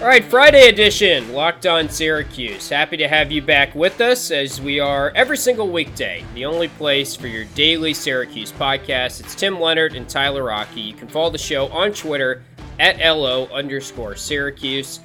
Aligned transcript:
All 0.00 0.06
right, 0.06 0.24
Friday 0.24 0.66
edition, 0.68 1.34
Locked 1.34 1.66
On 1.66 1.86
Syracuse. 1.86 2.70
Happy 2.70 2.96
to 2.96 3.06
have 3.06 3.30
you 3.30 3.42
back 3.42 3.74
with 3.74 4.00
us 4.00 4.30
as 4.30 4.58
we 4.58 4.80
are 4.80 5.10
every 5.14 5.36
single 5.36 5.68
weekday, 5.68 6.24
the 6.32 6.46
only 6.46 6.68
place 6.68 7.14
for 7.14 7.26
your 7.26 7.44
daily 7.54 7.92
Syracuse 7.92 8.50
podcast. 8.50 9.20
It's 9.20 9.34
Tim 9.34 9.60
Leonard 9.60 9.94
and 9.94 10.08
Tyler 10.08 10.44
Rocky. 10.44 10.80
You 10.80 10.94
can 10.94 11.06
follow 11.06 11.28
the 11.28 11.36
show 11.36 11.68
on 11.68 11.92
Twitter 11.92 12.42
at 12.78 12.98
LO 12.98 13.46
underscore 13.48 14.16
Syracuse. 14.16 15.00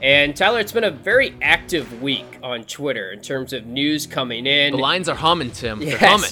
And 0.00 0.36
Tyler, 0.36 0.60
it's 0.60 0.70
been 0.70 0.84
a 0.84 0.92
very 0.92 1.34
active 1.42 2.00
week 2.00 2.38
on 2.40 2.62
Twitter 2.62 3.10
in 3.10 3.22
terms 3.22 3.52
of 3.52 3.66
news 3.66 4.06
coming 4.06 4.46
in. 4.46 4.74
The 4.74 4.78
lines 4.78 5.08
are 5.08 5.16
humming, 5.16 5.50
Tim. 5.50 5.82
Yes. 5.82 5.98
They're 5.98 6.08
humming. 6.08 6.30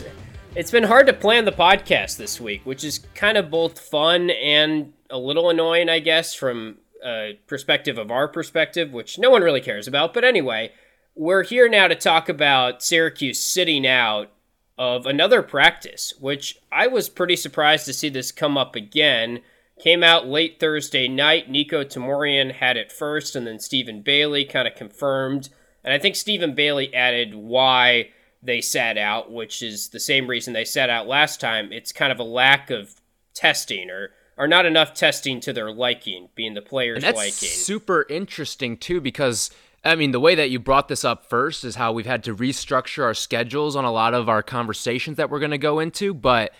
It's 0.54 0.70
been 0.70 0.84
hard 0.84 1.08
to 1.08 1.14
plan 1.14 1.46
the 1.46 1.52
podcast 1.52 2.16
this 2.16 2.40
week, 2.40 2.64
which 2.64 2.84
is 2.84 3.00
kind 3.16 3.36
of 3.36 3.50
both 3.50 3.80
fun 3.80 4.30
and 4.30 4.92
a 5.10 5.18
little 5.18 5.50
annoying, 5.50 5.88
I 5.88 5.98
guess, 5.98 6.32
from 6.32 6.76
uh, 7.04 7.32
perspective 7.46 7.98
of 7.98 8.10
our 8.10 8.26
perspective, 8.26 8.92
which 8.92 9.18
no 9.18 9.30
one 9.30 9.42
really 9.42 9.60
cares 9.60 9.86
about. 9.86 10.14
But 10.14 10.24
anyway, 10.24 10.72
we're 11.14 11.44
here 11.44 11.68
now 11.68 11.88
to 11.88 11.94
talk 11.94 12.28
about 12.28 12.82
Syracuse 12.82 13.40
sitting 13.40 13.86
out 13.86 14.32
of 14.76 15.06
another 15.06 15.42
practice, 15.42 16.14
which 16.18 16.58
I 16.72 16.86
was 16.86 17.08
pretty 17.08 17.36
surprised 17.36 17.86
to 17.86 17.92
see 17.92 18.08
this 18.08 18.32
come 18.32 18.58
up 18.58 18.74
again. 18.74 19.40
Came 19.80 20.02
out 20.02 20.26
late 20.26 20.58
Thursday 20.58 21.06
night. 21.08 21.50
Nico 21.50 21.84
Tamorian 21.84 22.52
had 22.52 22.76
it 22.76 22.90
first, 22.90 23.36
and 23.36 23.46
then 23.46 23.58
Stephen 23.58 24.02
Bailey 24.02 24.44
kind 24.44 24.66
of 24.66 24.74
confirmed. 24.74 25.50
And 25.84 25.92
I 25.92 25.98
think 25.98 26.16
Stephen 26.16 26.54
Bailey 26.54 26.92
added 26.94 27.34
why 27.34 28.10
they 28.42 28.60
sat 28.60 28.98
out, 28.98 29.32
which 29.32 29.62
is 29.62 29.88
the 29.88 30.00
same 30.00 30.26
reason 30.26 30.52
they 30.52 30.64
sat 30.64 30.90
out 30.90 31.06
last 31.06 31.40
time. 31.40 31.72
It's 31.72 31.92
kind 31.92 32.12
of 32.12 32.18
a 32.18 32.24
lack 32.24 32.70
of 32.70 32.94
testing 33.34 33.90
or 33.90 34.10
are 34.36 34.48
not 34.48 34.66
enough 34.66 34.94
testing 34.94 35.40
to 35.40 35.52
their 35.52 35.70
liking, 35.70 36.28
being 36.34 36.54
the 36.54 36.62
players' 36.62 36.96
and 36.96 37.04
that's 37.04 37.16
liking. 37.16 37.48
super 37.48 38.06
interesting 38.08 38.76
too, 38.76 39.00
because 39.00 39.50
I 39.84 39.94
mean 39.94 40.12
the 40.12 40.20
way 40.20 40.34
that 40.34 40.50
you 40.50 40.58
brought 40.58 40.88
this 40.88 41.04
up 41.04 41.26
first 41.26 41.64
is 41.64 41.76
how 41.76 41.92
we've 41.92 42.06
had 42.06 42.24
to 42.24 42.34
restructure 42.34 43.04
our 43.04 43.14
schedules 43.14 43.76
on 43.76 43.84
a 43.84 43.92
lot 43.92 44.14
of 44.14 44.28
our 44.28 44.42
conversations 44.42 45.16
that 45.16 45.30
we're 45.30 45.38
going 45.38 45.50
to 45.50 45.58
go 45.58 45.78
into, 45.78 46.14
but 46.14 46.52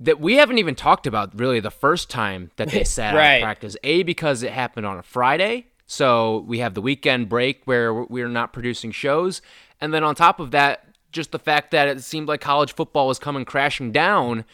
that 0.00 0.20
we 0.20 0.34
haven't 0.34 0.58
even 0.58 0.74
talked 0.74 1.06
about 1.06 1.38
really 1.38 1.60
the 1.60 1.70
first 1.70 2.10
time 2.10 2.50
that 2.56 2.68
they 2.68 2.84
sat 2.84 3.14
right. 3.14 3.36
out 3.36 3.42
practice. 3.42 3.76
A 3.84 4.02
because 4.02 4.42
it 4.42 4.52
happened 4.52 4.86
on 4.86 4.98
a 4.98 5.02
Friday, 5.02 5.68
so 5.86 6.44
we 6.48 6.58
have 6.58 6.74
the 6.74 6.82
weekend 6.82 7.28
break 7.28 7.62
where 7.64 7.94
we're 7.94 8.28
not 8.28 8.52
producing 8.52 8.90
shows, 8.90 9.40
and 9.80 9.94
then 9.94 10.04
on 10.04 10.14
top 10.14 10.40
of 10.40 10.50
that, 10.50 10.86
just 11.12 11.30
the 11.30 11.38
fact 11.38 11.70
that 11.70 11.88
it 11.88 12.02
seemed 12.02 12.28
like 12.28 12.40
college 12.40 12.74
football 12.74 13.06
was 13.06 13.18
coming 13.18 13.44
crashing 13.44 13.92
down 13.92 14.44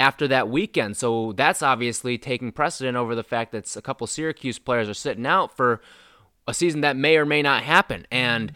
after 0.00 0.26
that 0.28 0.48
weekend. 0.48 0.96
So 0.96 1.32
that's 1.32 1.62
obviously 1.62 2.18
taking 2.18 2.50
precedent 2.50 2.96
over 2.96 3.14
the 3.14 3.22
fact 3.22 3.52
that 3.52 3.76
a 3.76 3.82
couple 3.82 4.06
Syracuse 4.06 4.58
players 4.58 4.88
are 4.88 4.94
sitting 4.94 5.26
out 5.26 5.56
for 5.56 5.80
a 6.48 6.54
season 6.54 6.80
that 6.80 6.96
may 6.96 7.16
or 7.16 7.26
may 7.26 7.42
not 7.42 7.62
happen. 7.62 8.06
And 8.10 8.52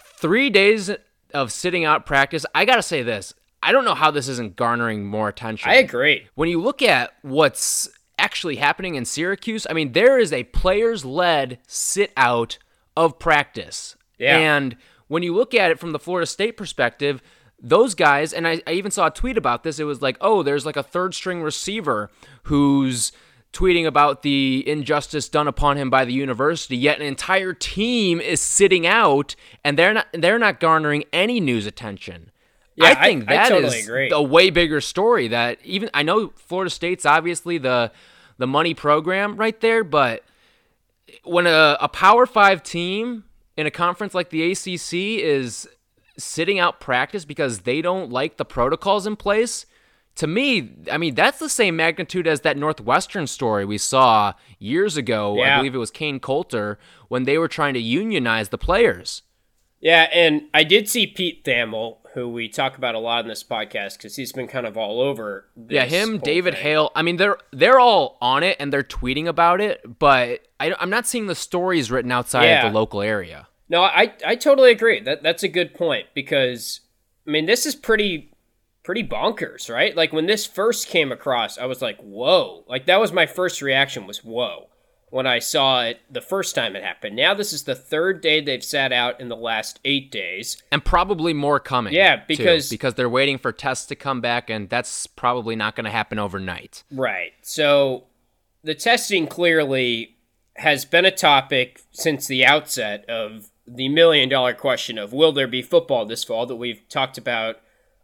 three 0.00 0.50
days 0.50 0.90
of 1.34 1.50
sitting 1.50 1.84
out 1.84 2.06
practice, 2.06 2.44
I 2.54 2.64
got 2.64 2.76
to 2.76 2.82
say 2.82 3.02
this. 3.02 3.34
I 3.62 3.72
don't 3.72 3.84
know 3.84 3.94
how 3.94 4.10
this 4.10 4.28
isn't 4.28 4.54
garnering 4.56 5.04
more 5.04 5.28
attention. 5.28 5.68
I 5.68 5.76
agree. 5.76 6.28
When 6.34 6.48
you 6.48 6.60
look 6.60 6.82
at 6.82 7.12
what's 7.22 7.88
actually 8.18 8.56
happening 8.56 8.94
in 8.94 9.04
Syracuse, 9.04 9.66
I 9.68 9.72
mean, 9.72 9.92
there 9.92 10.18
is 10.18 10.32
a 10.32 10.44
players 10.44 11.04
led 11.04 11.58
sit 11.66 12.12
out 12.16 12.58
of 12.96 13.18
practice. 13.18 13.96
Yeah. 14.18 14.36
And 14.38 14.76
when 15.08 15.22
you 15.22 15.34
look 15.34 15.54
at 15.54 15.70
it 15.70 15.78
from 15.78 15.92
the 15.92 15.98
Florida 15.98 16.26
State 16.26 16.56
perspective, 16.56 17.22
those 17.60 17.94
guys, 17.94 18.32
and 18.32 18.46
I, 18.46 18.62
I 18.66 18.72
even 18.72 18.90
saw 18.90 19.06
a 19.06 19.10
tweet 19.10 19.36
about 19.36 19.62
this. 19.64 19.78
It 19.78 19.84
was 19.84 20.00
like, 20.00 20.16
oh, 20.20 20.42
there's 20.42 20.64
like 20.64 20.76
a 20.76 20.82
third 20.82 21.14
string 21.14 21.42
receiver 21.42 22.10
who's 22.44 23.10
tweeting 23.52 23.86
about 23.86 24.22
the 24.22 24.62
injustice 24.68 25.28
done 25.28 25.48
upon 25.48 25.76
him 25.78 25.88
by 25.88 26.04
the 26.04 26.12
university 26.12 26.76
yet 26.76 27.00
an 27.00 27.06
entire 27.06 27.54
team 27.54 28.20
is 28.20 28.42
sitting 28.42 28.86
out 28.86 29.34
and 29.64 29.78
they're 29.78 29.94
not 29.94 30.06
they're 30.12 30.38
not 30.38 30.60
garnering 30.60 31.02
any 31.14 31.40
news 31.40 31.64
attention 31.64 32.30
Yeah, 32.76 32.88
i 32.90 33.06
think 33.06 33.26
I- 33.30 33.32
I 33.32 33.36
that 33.36 33.52
is 33.52 33.62
totally 33.62 33.80
agree. 33.80 34.10
a 34.12 34.20
way 34.20 34.50
bigger 34.50 34.82
story 34.82 35.28
that 35.28 35.58
even 35.64 35.88
i 35.94 36.02
know 36.02 36.28
florida 36.36 36.68
state's 36.68 37.06
obviously 37.06 37.56
the 37.56 37.90
the 38.36 38.46
money 38.46 38.74
program 38.74 39.34
right 39.38 39.58
there 39.62 39.82
but 39.82 40.22
when 41.24 41.46
a, 41.46 41.78
a 41.80 41.88
power 41.88 42.26
five 42.26 42.62
team 42.62 43.24
in 43.56 43.66
a 43.66 43.70
conference 43.70 44.12
like 44.14 44.28
the 44.28 44.50
acc 44.52 44.92
is 44.92 45.66
sitting 46.18 46.58
out 46.58 46.80
practice 46.80 47.24
because 47.24 47.60
they 47.60 47.80
don't 47.80 48.10
like 48.10 48.36
the 48.36 48.44
protocols 48.44 49.06
in 49.06 49.16
place 49.16 49.64
to 50.16 50.26
me 50.26 50.72
i 50.90 50.98
mean 50.98 51.14
that's 51.14 51.38
the 51.38 51.48
same 51.48 51.76
magnitude 51.76 52.26
as 52.26 52.40
that 52.40 52.56
northwestern 52.56 53.26
story 53.26 53.64
we 53.64 53.78
saw 53.78 54.32
years 54.58 54.96
ago 54.96 55.40
i 55.42 55.56
believe 55.56 55.74
it 55.74 55.78
was 55.78 55.90
Kain 55.92 56.18
Colter 56.20 56.78
when 57.08 57.22
they 57.24 57.38
were 57.38 57.48
trying 57.48 57.74
to 57.74 57.80
unionize 57.80 58.48
the 58.48 58.58
players 58.58 59.22
Yeah, 59.80 60.08
and 60.12 60.42
I 60.52 60.64
did 60.64 60.88
see 60.88 61.06
Pete 61.06 61.44
Thamel, 61.44 61.98
who 62.14 62.28
we 62.28 62.48
talk 62.48 62.76
about 62.76 62.96
a 62.96 62.98
lot 62.98 63.20
in 63.24 63.28
this 63.28 63.44
podcast 63.44 63.96
because 63.96 64.16
he's 64.16 64.32
been 64.32 64.48
kind 64.48 64.66
of 64.66 64.76
all 64.76 65.00
over. 65.00 65.46
This 65.56 65.74
yeah 65.76 65.84
him 65.84 66.18
david 66.18 66.54
thing. 66.54 66.62
hale 66.64 66.90
i 66.96 67.02
mean 67.02 67.16
they're 67.16 67.36
they're 67.52 67.78
all 67.78 68.18
on 68.20 68.42
it 68.42 68.56
and 68.58 68.72
they're 68.72 68.82
tweeting 68.82 69.28
about 69.28 69.60
it 69.60 69.80
but 70.00 70.40
I, 70.58 70.74
i'm 70.80 70.90
not 70.90 71.06
seeing 71.06 71.28
the 71.28 71.36
stories 71.36 71.92
written 71.92 72.10
outside 72.10 72.46
Yeah. 72.46 72.66
of 72.66 72.72
the 72.72 72.76
local 72.76 73.02
area 73.02 73.46
No, 73.68 73.82
I 73.82 74.12
I 74.26 74.36
totally 74.36 74.70
agree. 74.70 75.00
That 75.00 75.22
that's 75.22 75.42
a 75.42 75.48
good 75.48 75.74
point 75.74 76.06
because 76.14 76.80
I 77.26 77.30
mean 77.30 77.46
this 77.46 77.66
is 77.66 77.74
pretty 77.74 78.32
pretty 78.82 79.04
bonkers, 79.04 79.68
right? 79.72 79.94
Like 79.94 80.12
when 80.12 80.26
this 80.26 80.46
first 80.46 80.88
came 80.88 81.12
across, 81.12 81.58
I 81.58 81.66
was 81.66 81.82
like, 81.82 81.98
"Whoa!" 82.00 82.64
Like 82.68 82.86
that 82.86 83.00
was 83.00 83.12
my 83.12 83.26
first 83.26 83.60
reaction 83.62 84.06
was 84.06 84.24
"Whoa." 84.24 84.68
When 85.10 85.26
I 85.26 85.38
saw 85.38 85.84
it 85.84 86.00
the 86.10 86.20
first 86.20 86.54
time 86.54 86.76
it 86.76 86.82
happened. 86.82 87.16
Now 87.16 87.32
this 87.32 87.52
is 87.54 87.64
the 87.64 87.74
third 87.74 88.20
day 88.20 88.42
they've 88.42 88.62
sat 88.62 88.92
out 88.92 89.18
in 89.20 89.28
the 89.30 89.36
last 89.36 89.80
eight 89.84 90.10
days. 90.12 90.62
and 90.70 90.84
probably 90.84 91.32
more 91.32 91.58
coming 91.60 91.94
Yeah, 91.94 92.16
too, 92.16 92.22
because- 92.28 92.68
because 92.68 92.92
they're 92.94 93.08
waiting 93.08 93.38
for 93.38 93.50
tests 93.50 93.86
to 93.86 93.94
come 93.94 94.20
back 94.20 94.50
and 94.50 94.68
that's 94.68 95.06
probably 95.06 95.56
not 95.56 95.76
going 95.76 95.86
to 95.86 95.90
happen 95.90 96.18
overnight 96.18 96.84
Right. 96.92 97.32
So 97.40 98.04
the 98.62 98.74
testing 98.74 99.26
clearly 99.26 100.16
has 100.56 100.84
been 100.84 101.06
a 101.06 101.10
topic 101.10 101.80
since 101.92 102.26
the 102.26 102.44
outset 102.44 103.08
of 103.08 103.50
the 103.68 103.88
million 103.88 104.28
dollar 104.28 104.54
question 104.54 104.98
of 104.98 105.12
will 105.12 105.32
there 105.32 105.46
be 105.46 105.62
football 105.62 106.06
this 106.06 106.24
fall 106.24 106.46
that 106.46 106.56
we've 106.56 106.88
talked 106.88 107.18
about 107.18 107.56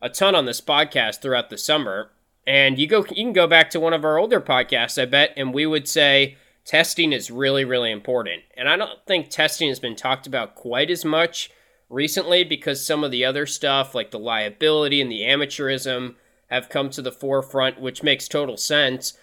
a 0.05 0.11
ton 0.11 0.35
on 0.35 0.45
this 0.45 0.61
podcast 0.61 1.23
throughout 1.23 1.49
the 1.49 1.57
summer. 1.57 2.11
And 2.47 2.79
you 2.79 2.87
go 2.87 2.99
you 2.99 3.25
can 3.25 3.33
go 3.33 3.47
back 3.47 3.71
to 3.71 3.81
one 3.81 3.95
of 3.95 4.05
our 4.05 4.19
older 4.19 4.41
podcasts, 4.41 5.01
I 5.01 5.07
bet, 5.07 5.33
and 5.37 5.55
we 5.55 5.65
would 5.65 5.89
say 5.89 6.37
testing 6.67 7.13
is 7.13 7.31
really, 7.31 7.65
really 7.65 7.91
important. 7.91 8.43
And 8.55 8.69
I 8.69 8.77
don't 8.77 8.99
think 9.07 9.31
testing 9.31 9.71
has 9.71 9.81
been 9.81 9.97
talked 9.97 10.27
about 10.27 10.55
quite 10.55 10.91
as 10.91 11.07
much 11.07 11.51
recently 11.89 12.45
because 12.45 12.85
some 12.85 13.03
of 13.03 13.11
the 13.11 13.25
other 13.25 13.47
stuff, 13.47 13.95
like 13.95 14.11
the 14.11 14.19
liability 14.19 15.01
and 15.01 15.11
the 15.11 15.23
amateurism, 15.23 16.17
have 16.49 16.69
come 16.69 16.91
to 16.91 17.03
the 17.03 17.13
forefront, 17.13 17.81
which 17.81 18.03
makes 18.03 18.29
total 18.29 18.59
sense. 18.59 19.15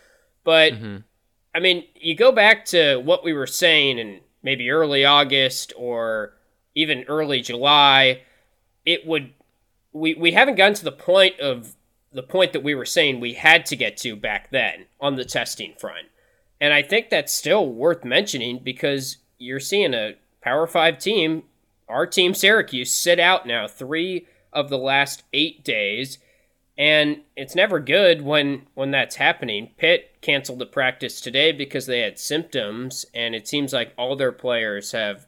But 0.44 0.74
mm-hmm. 0.74 0.98
I 1.54 1.60
mean, 1.60 1.86
you 1.94 2.16
go 2.16 2.32
back 2.32 2.66
to 2.66 2.98
what 2.98 3.24
we 3.24 3.34
were 3.34 3.48
saying 3.48 4.00
in 4.00 4.22
maybe 4.44 4.70
early 4.70 5.06
August 5.06 5.74
or 5.78 6.34
even 6.76 7.04
early 7.08 7.42
July, 7.42 8.22
it 8.86 9.06
would 9.06 9.34
we 9.94 10.14
we 10.14 10.32
haven't 10.32 10.56
gotten 10.56 10.74
to 10.76 10.84
the 10.84 10.92
point 10.92 11.40
of 11.40 11.76
the 12.14 12.24
point 12.24 12.54
that 12.54 12.64
we 12.64 12.76
were 12.76 12.86
saying 12.86 13.20
we 13.20 13.34
had 13.34 13.66
to 13.66 13.76
get 13.76 13.98
to 13.98 14.16
back 14.16 14.50
then 14.52 14.86
on 15.00 15.16
the 15.16 15.26
testing 15.26 15.74
front. 15.78 16.08
And 16.60 16.74
I 16.74 16.82
think 16.82 17.10
that's 17.10 17.34
still 17.34 17.68
worth 17.68 18.04
mentioning 18.04 18.60
because 18.64 19.18
you're 19.38 19.60
seeing 19.60 19.94
a 19.94 20.16
Power 20.42 20.68
5 20.68 20.98
team, 20.98 21.44
our 21.88 22.06
team 22.06 22.34
Syracuse 22.34 22.92
sit 22.92 23.20
out 23.20 23.48
now 23.48 23.68
3 23.68 24.28
of 24.54 24.70
the 24.70 24.78
last 24.78 25.24
8 25.34 25.64
days 25.64 26.18
and 26.78 27.22
it's 27.36 27.56
never 27.56 27.80
good 27.80 28.22
when 28.22 28.68
when 28.74 28.92
that's 28.92 29.16
happening. 29.18 29.72
Pitt 29.78 30.16
canceled 30.22 30.60
the 30.60 30.66
practice 30.66 31.20
today 31.22 31.52
because 31.52 31.86
they 31.86 32.00
had 32.00 32.18
symptoms, 32.20 33.06
and 33.14 33.36
it 33.36 33.48
seems 33.48 33.74
like 33.74 33.94
all 33.98 34.16
their 34.16 34.32
players 34.32 34.92
have 34.92 35.28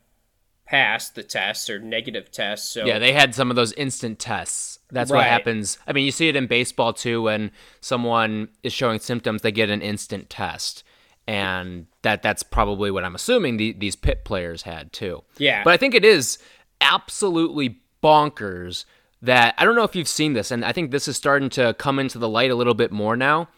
passed 0.66 1.13
the 1.16 1.24
tests 1.24 1.69
or 1.69 1.78
negative 1.78 2.31
tests. 2.31 2.69
So 2.69 2.86
Yeah, 2.86 2.98
they 2.98 3.12
had 3.12 3.36
some 3.36 3.50
of 3.50 3.56
those 3.57 3.74
instant 3.74 4.18
tests. 4.18 4.80
That's 4.92 5.12
Right. 5.12 5.19
what 5.19 5.28
happens. 5.28 5.78
I 5.86 5.92
mean, 5.92 6.06
you 6.06 6.12
see 6.12 6.30
it 6.30 6.36
in 6.38 6.48
baseball 6.48 6.94
too 6.94 7.24
when 7.24 7.51
someone 7.81 8.48
is 8.63 8.72
showing 8.72 9.00
symptoms, 9.00 9.42
they 9.42 9.51
get 9.51 9.69
an 9.69 9.81
instant 9.81 10.30
test. 10.30 10.84
And 11.28 11.88
that 12.01 12.22
that's 12.22 12.44
probably 12.44 12.92
what 12.92 13.04
I'm 13.04 13.13
assuming 13.13 13.57
the, 13.57 13.74
these 13.74 13.96
pit 13.98 14.24
players 14.24 14.63
had 14.63 14.94
too. 14.94 15.24
Yeah. 15.38 15.63
But 15.63 15.74
I 15.74 15.78
think 15.78 15.94
it 15.96 16.06
is 16.06 16.38
absolutely 16.81 17.81
bonkers 18.01 18.86
that 19.24 19.56
I 19.58 19.66
don't 19.66 19.75
know 19.75 19.84
if 19.84 19.96
you've 19.96 20.08
seen 20.08 20.34
this, 20.34 20.52
and 20.52 20.64
I 20.64 20.72
think 20.74 20.92
this 20.92 21.08
is 21.08 21.18
starting 21.18 21.50
to 21.52 21.74
come 21.74 21.98
into 21.98 22.20
the 22.20 22.30
light 22.30 22.52
a 22.52 22.56
little 22.56 22.74
bit 22.74 22.92
more 22.92 23.16
now. 23.16 23.50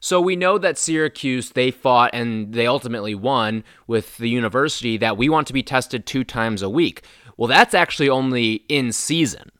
So 0.00 0.20
we 0.20 0.34
know 0.34 0.58
that 0.58 0.78
Syracuse 0.78 1.50
they 1.50 1.70
fought 1.70 2.10
and 2.12 2.52
they 2.52 2.66
ultimately 2.66 3.14
won 3.14 3.62
with 3.86 4.18
the 4.18 4.28
university 4.28 4.96
that 4.96 5.16
we 5.16 5.28
want 5.28 5.46
to 5.46 5.52
be 5.52 5.62
tested 5.62 6.04
two 6.04 6.24
times 6.24 6.60
a 6.60 6.68
week. 6.68 7.04
Well, 7.36 7.46
that's 7.46 7.72
actually 7.72 8.08
only 8.08 8.64
in 8.68 8.90
season. 8.90 9.52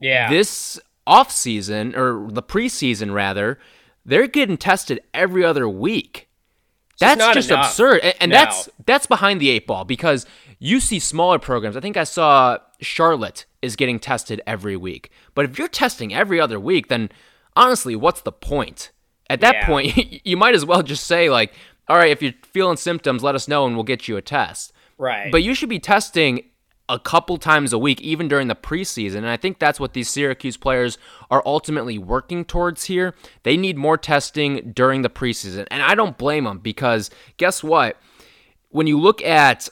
yeah, 0.00 0.30
This 0.30 0.80
off 1.08 1.32
season 1.32 1.96
or 1.96 2.28
the 2.30 2.42
preseason 2.42 3.12
rather, 3.12 3.58
they're 4.04 4.28
getting 4.28 4.56
tested 4.56 5.00
every 5.12 5.44
other 5.44 5.68
week. 5.68 6.27
That's 6.98 7.34
just 7.34 7.50
absurd, 7.50 8.00
and, 8.02 8.14
and 8.20 8.32
that's 8.32 8.68
that's 8.86 9.06
behind 9.06 9.40
the 9.40 9.50
eight 9.50 9.66
ball 9.66 9.84
because 9.84 10.26
you 10.58 10.80
see 10.80 10.98
smaller 10.98 11.38
programs. 11.38 11.76
I 11.76 11.80
think 11.80 11.96
I 11.96 12.04
saw 12.04 12.58
Charlotte 12.80 13.44
is 13.62 13.76
getting 13.76 13.98
tested 14.00 14.40
every 14.46 14.76
week, 14.76 15.10
but 15.34 15.44
if 15.44 15.58
you're 15.58 15.68
testing 15.68 16.12
every 16.14 16.40
other 16.40 16.58
week, 16.60 16.88
then 16.88 17.10
honestly, 17.56 17.94
what's 17.96 18.20
the 18.22 18.32
point? 18.32 18.90
At 19.30 19.40
that 19.40 19.54
Yeah. 19.54 19.66
point, 19.66 19.96
you 20.26 20.36
might 20.36 20.54
as 20.54 20.64
well 20.64 20.82
just 20.82 21.04
say 21.04 21.28
like, 21.30 21.52
all 21.88 21.96
right, 21.96 22.10
if 22.10 22.22
you're 22.22 22.32
feeling 22.42 22.76
symptoms, 22.76 23.22
let 23.22 23.34
us 23.34 23.46
know 23.48 23.66
and 23.66 23.74
we'll 23.76 23.84
get 23.84 24.08
you 24.08 24.16
a 24.16 24.22
test. 24.22 24.72
right. 24.96 25.30
But 25.32 25.42
you 25.42 25.54
should 25.54 25.68
be 25.68 25.78
testing 25.78 26.44
a 26.88 26.98
couple 26.98 27.36
times 27.36 27.72
a 27.72 27.78
week, 27.78 28.00
even 28.00 28.28
during 28.28 28.48
the 28.48 28.54
preseason. 28.54 29.18
And 29.18 29.28
I 29.28 29.36
think 29.36 29.58
that's 29.58 29.78
what 29.78 29.92
these 29.92 30.08
Syracuse 30.08 30.56
players 30.56 30.96
are 31.30 31.42
ultimately 31.44 31.98
working 31.98 32.44
towards 32.44 32.84
here. 32.84 33.14
They 33.42 33.56
need 33.56 33.76
more 33.76 33.98
testing 33.98 34.72
during 34.72 35.02
the 35.02 35.10
preseason. 35.10 35.66
And 35.70 35.82
I 35.82 35.94
don't 35.94 36.16
blame 36.16 36.44
them 36.44 36.58
because 36.58 37.10
guess 37.36 37.62
what? 37.62 37.96
When 38.70 38.86
you 38.86 38.98
look 38.98 39.22
at 39.22 39.68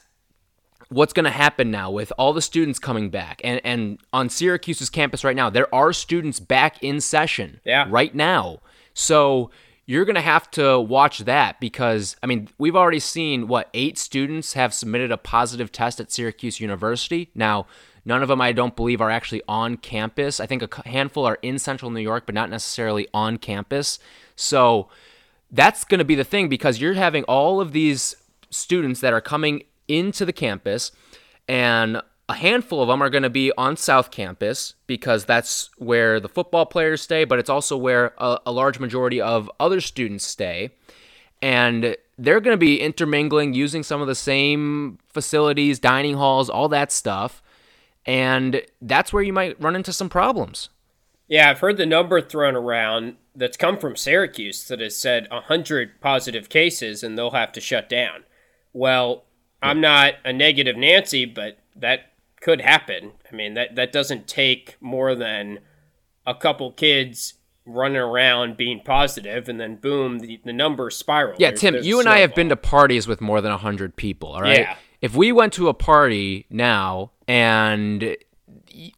what's 0.88 1.12
going 1.12 1.24
to 1.24 1.30
happen 1.30 1.70
now 1.70 1.90
with 1.90 2.12
all 2.16 2.32
the 2.32 2.42
students 2.42 2.78
coming 2.78 3.10
back 3.10 3.40
and, 3.42 3.60
and 3.64 3.98
on 4.12 4.28
Syracuse's 4.28 4.88
campus 4.90 5.24
right 5.24 5.34
now, 5.36 5.50
there 5.50 5.74
are 5.74 5.92
students 5.92 6.38
back 6.38 6.82
in 6.82 7.00
session 7.00 7.60
Yeah. 7.64 7.86
right 7.88 8.14
now. 8.14 8.60
So 8.94 9.50
you're 9.86 10.04
going 10.04 10.16
to 10.16 10.20
have 10.20 10.50
to 10.52 10.80
watch 10.80 11.20
that 11.20 11.60
because, 11.60 12.16
I 12.22 12.26
mean, 12.26 12.48
we've 12.58 12.74
already 12.74 12.98
seen 12.98 13.46
what, 13.46 13.70
eight 13.72 13.98
students 13.98 14.54
have 14.54 14.74
submitted 14.74 15.12
a 15.12 15.16
positive 15.16 15.70
test 15.70 16.00
at 16.00 16.10
Syracuse 16.10 16.60
University. 16.60 17.30
Now, 17.36 17.66
none 18.04 18.20
of 18.20 18.28
them, 18.28 18.40
I 18.40 18.50
don't 18.50 18.74
believe, 18.74 19.00
are 19.00 19.10
actually 19.10 19.42
on 19.46 19.76
campus. 19.76 20.40
I 20.40 20.46
think 20.46 20.62
a 20.62 20.88
handful 20.88 21.24
are 21.24 21.38
in 21.40 21.60
central 21.60 21.92
New 21.92 22.00
York, 22.00 22.26
but 22.26 22.34
not 22.34 22.50
necessarily 22.50 23.06
on 23.14 23.38
campus. 23.38 24.00
So 24.34 24.88
that's 25.52 25.84
going 25.84 26.00
to 26.00 26.04
be 26.04 26.16
the 26.16 26.24
thing 26.24 26.48
because 26.48 26.80
you're 26.80 26.94
having 26.94 27.22
all 27.24 27.60
of 27.60 27.70
these 27.70 28.16
students 28.50 29.00
that 29.00 29.12
are 29.12 29.20
coming 29.20 29.62
into 29.86 30.24
the 30.24 30.32
campus 30.32 30.90
and 31.46 32.02
a 32.28 32.34
handful 32.34 32.82
of 32.82 32.88
them 32.88 33.02
are 33.02 33.11
going 33.11 33.23
to 33.23 33.31
be 33.31 33.52
on 33.56 33.76
South 33.76 34.11
Campus 34.11 34.75
because 34.87 35.25
that's 35.25 35.70
where 35.78 36.19
the 36.19 36.28
football 36.28 36.67
players 36.67 37.00
stay, 37.00 37.25
but 37.25 37.38
it's 37.38 37.50
also 37.50 37.76
where 37.76 38.14
a, 38.19 38.38
a 38.46 38.52
large 38.52 38.81
majority 38.81 39.20
of 39.20 39.50
other 39.61 39.81
students 39.81 40.25
stay. 40.25 40.70
And 41.40 41.96
they're 42.19 42.40
going 42.40 42.55
to 42.55 42.58
be 42.58 42.81
intermingling, 42.81 43.55
using 43.55 43.82
some 43.82 44.00
of 44.00 44.08
the 44.08 44.14
same 44.14 44.99
facilities, 45.08 45.78
dining 45.78 46.17
halls, 46.17 46.50
all 46.50 46.69
that 46.70 46.90
stuff. 46.90 47.43
And 48.05 48.62
that's 48.81 49.12
where 49.12 49.22
you 49.22 49.32
might 49.32 49.61
run 49.61 49.76
into 49.76 49.93
some 49.93 50.08
problems. 50.08 50.70
Yeah, 51.29 51.50
I've 51.50 51.61
heard 51.61 51.76
the 51.76 51.87
number 51.87 52.20
thrown 52.20 52.56
around 52.56 53.17
that's 53.34 53.56
come 53.56 53.79
from 53.79 53.96
Syracuse 53.96 54.67
that 54.69 54.81
has 54.81 54.96
said 54.96 55.29
100 55.31 56.00
positive 56.00 56.49
cases 56.49 57.02
and 57.02 57.17
they'll 57.17 57.32
have 57.32 57.52
to 57.52 57.61
shut 57.61 57.88
down. 57.88 58.25
Well, 58.72 59.25
I'm 59.62 59.81
not 59.81 60.14
a 60.25 60.32
negative 60.32 60.76
Nancy, 60.76 61.25
but 61.25 61.58
that 61.75 62.12
could 62.46 62.60
happen. 62.60 63.10
I 63.31 63.34
mean, 63.34 63.54
that, 63.54 63.75
that 63.75 63.90
doesn't 63.90 64.28
take 64.28 64.76
more 64.81 65.16
than 65.16 65.58
a 66.25 66.32
couple 66.32 66.70
kids 66.70 67.34
running 67.64 67.96
around 67.96 68.56
being 68.56 68.81
positive 68.84 69.48
and 69.48 69.58
then 69.58 69.75
boom, 69.75 70.20
the, 70.20 70.40
the 70.44 70.52
number 70.52 70.88
spirals. 70.90 71.40
Yeah, 71.40 71.48
There's- 71.48 71.60
Tim, 71.60 71.72
there's 71.72 71.84
you 71.88 71.98
and 71.98 72.08
I 72.08 72.19
have 72.19 72.37
been 72.37 72.48
to 72.50 72.56
parties 72.56 73.08
with 73.08 73.20
more 73.20 73.40
than 73.40 73.50
100 73.50 73.96
people, 73.96 74.28
all 74.28 74.43
right? 74.43 74.60
Yeah. 74.60 74.76
If 75.02 75.16
we 75.16 75.32
went 75.32 75.54
to 75.54 75.66
a 75.66 75.75
party 75.75 76.46
now 76.48 77.10
and 77.26 78.16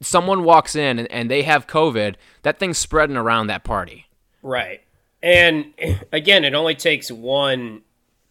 someone 0.02 0.44
walks 0.44 0.76
in 0.76 0.98
and, 0.98 1.10
and 1.10 1.30
they 1.30 1.40
have 1.44 1.66
COVID, 1.66 2.16
that 2.42 2.58
thing's 2.58 2.76
spreading 2.76 3.16
around 3.16 3.46
that 3.46 3.64
party. 3.64 4.08
Right. 4.42 4.82
And 5.22 5.72
again, 6.12 6.44
it 6.44 6.52
only 6.52 6.74
takes 6.74 7.10
one 7.10 7.80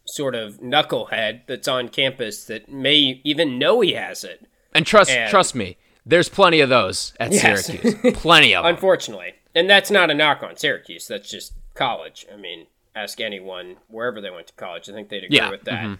sort 0.06 0.36
of 0.36 0.60
knucklehead 0.62 1.48
that's 1.48 1.68
on 1.68 1.90
campus 1.90 2.46
that 2.46 2.72
may 2.72 3.19
even 3.24 3.58
know 3.58 3.81
he 3.81 3.94
has 3.94 4.24
it. 4.24 4.46
And 4.78 4.86
trust 4.86 5.12
And- 5.12 5.30
trust 5.30 5.56
me, 5.56 5.78
there's 6.06 6.30
plenty 6.30 6.62
of 6.62 6.70
those 6.70 7.14
at 7.20 7.32
Yes. 7.34 7.66
Syracuse. 7.66 7.96
plenty 8.18 8.56
of 8.56 8.64
them. 8.64 8.74
Unfortunately. 8.76 9.34
And 9.54 9.70
that's 9.70 9.90
not 9.92 10.10
a 10.10 10.14
knock 10.14 10.44
on 10.44 10.56
Syracuse. 10.56 11.08
That's 11.08 11.30
just 11.30 11.54
college. 11.74 12.26
I 12.32 12.38
mean, 12.38 12.68
ask 12.96 13.20
anyone 13.20 13.78
wherever 13.88 14.22
they 14.22 14.30
went 14.30 14.48
to 14.48 14.54
college. 14.54 14.88
I 14.90 14.94
think 14.94 15.10
they'd 15.10 15.24
agree 15.24 15.36
Yeah, 15.38 15.50
with 15.50 15.64
that. 15.64 15.84
Mm-hmm. 15.84 15.94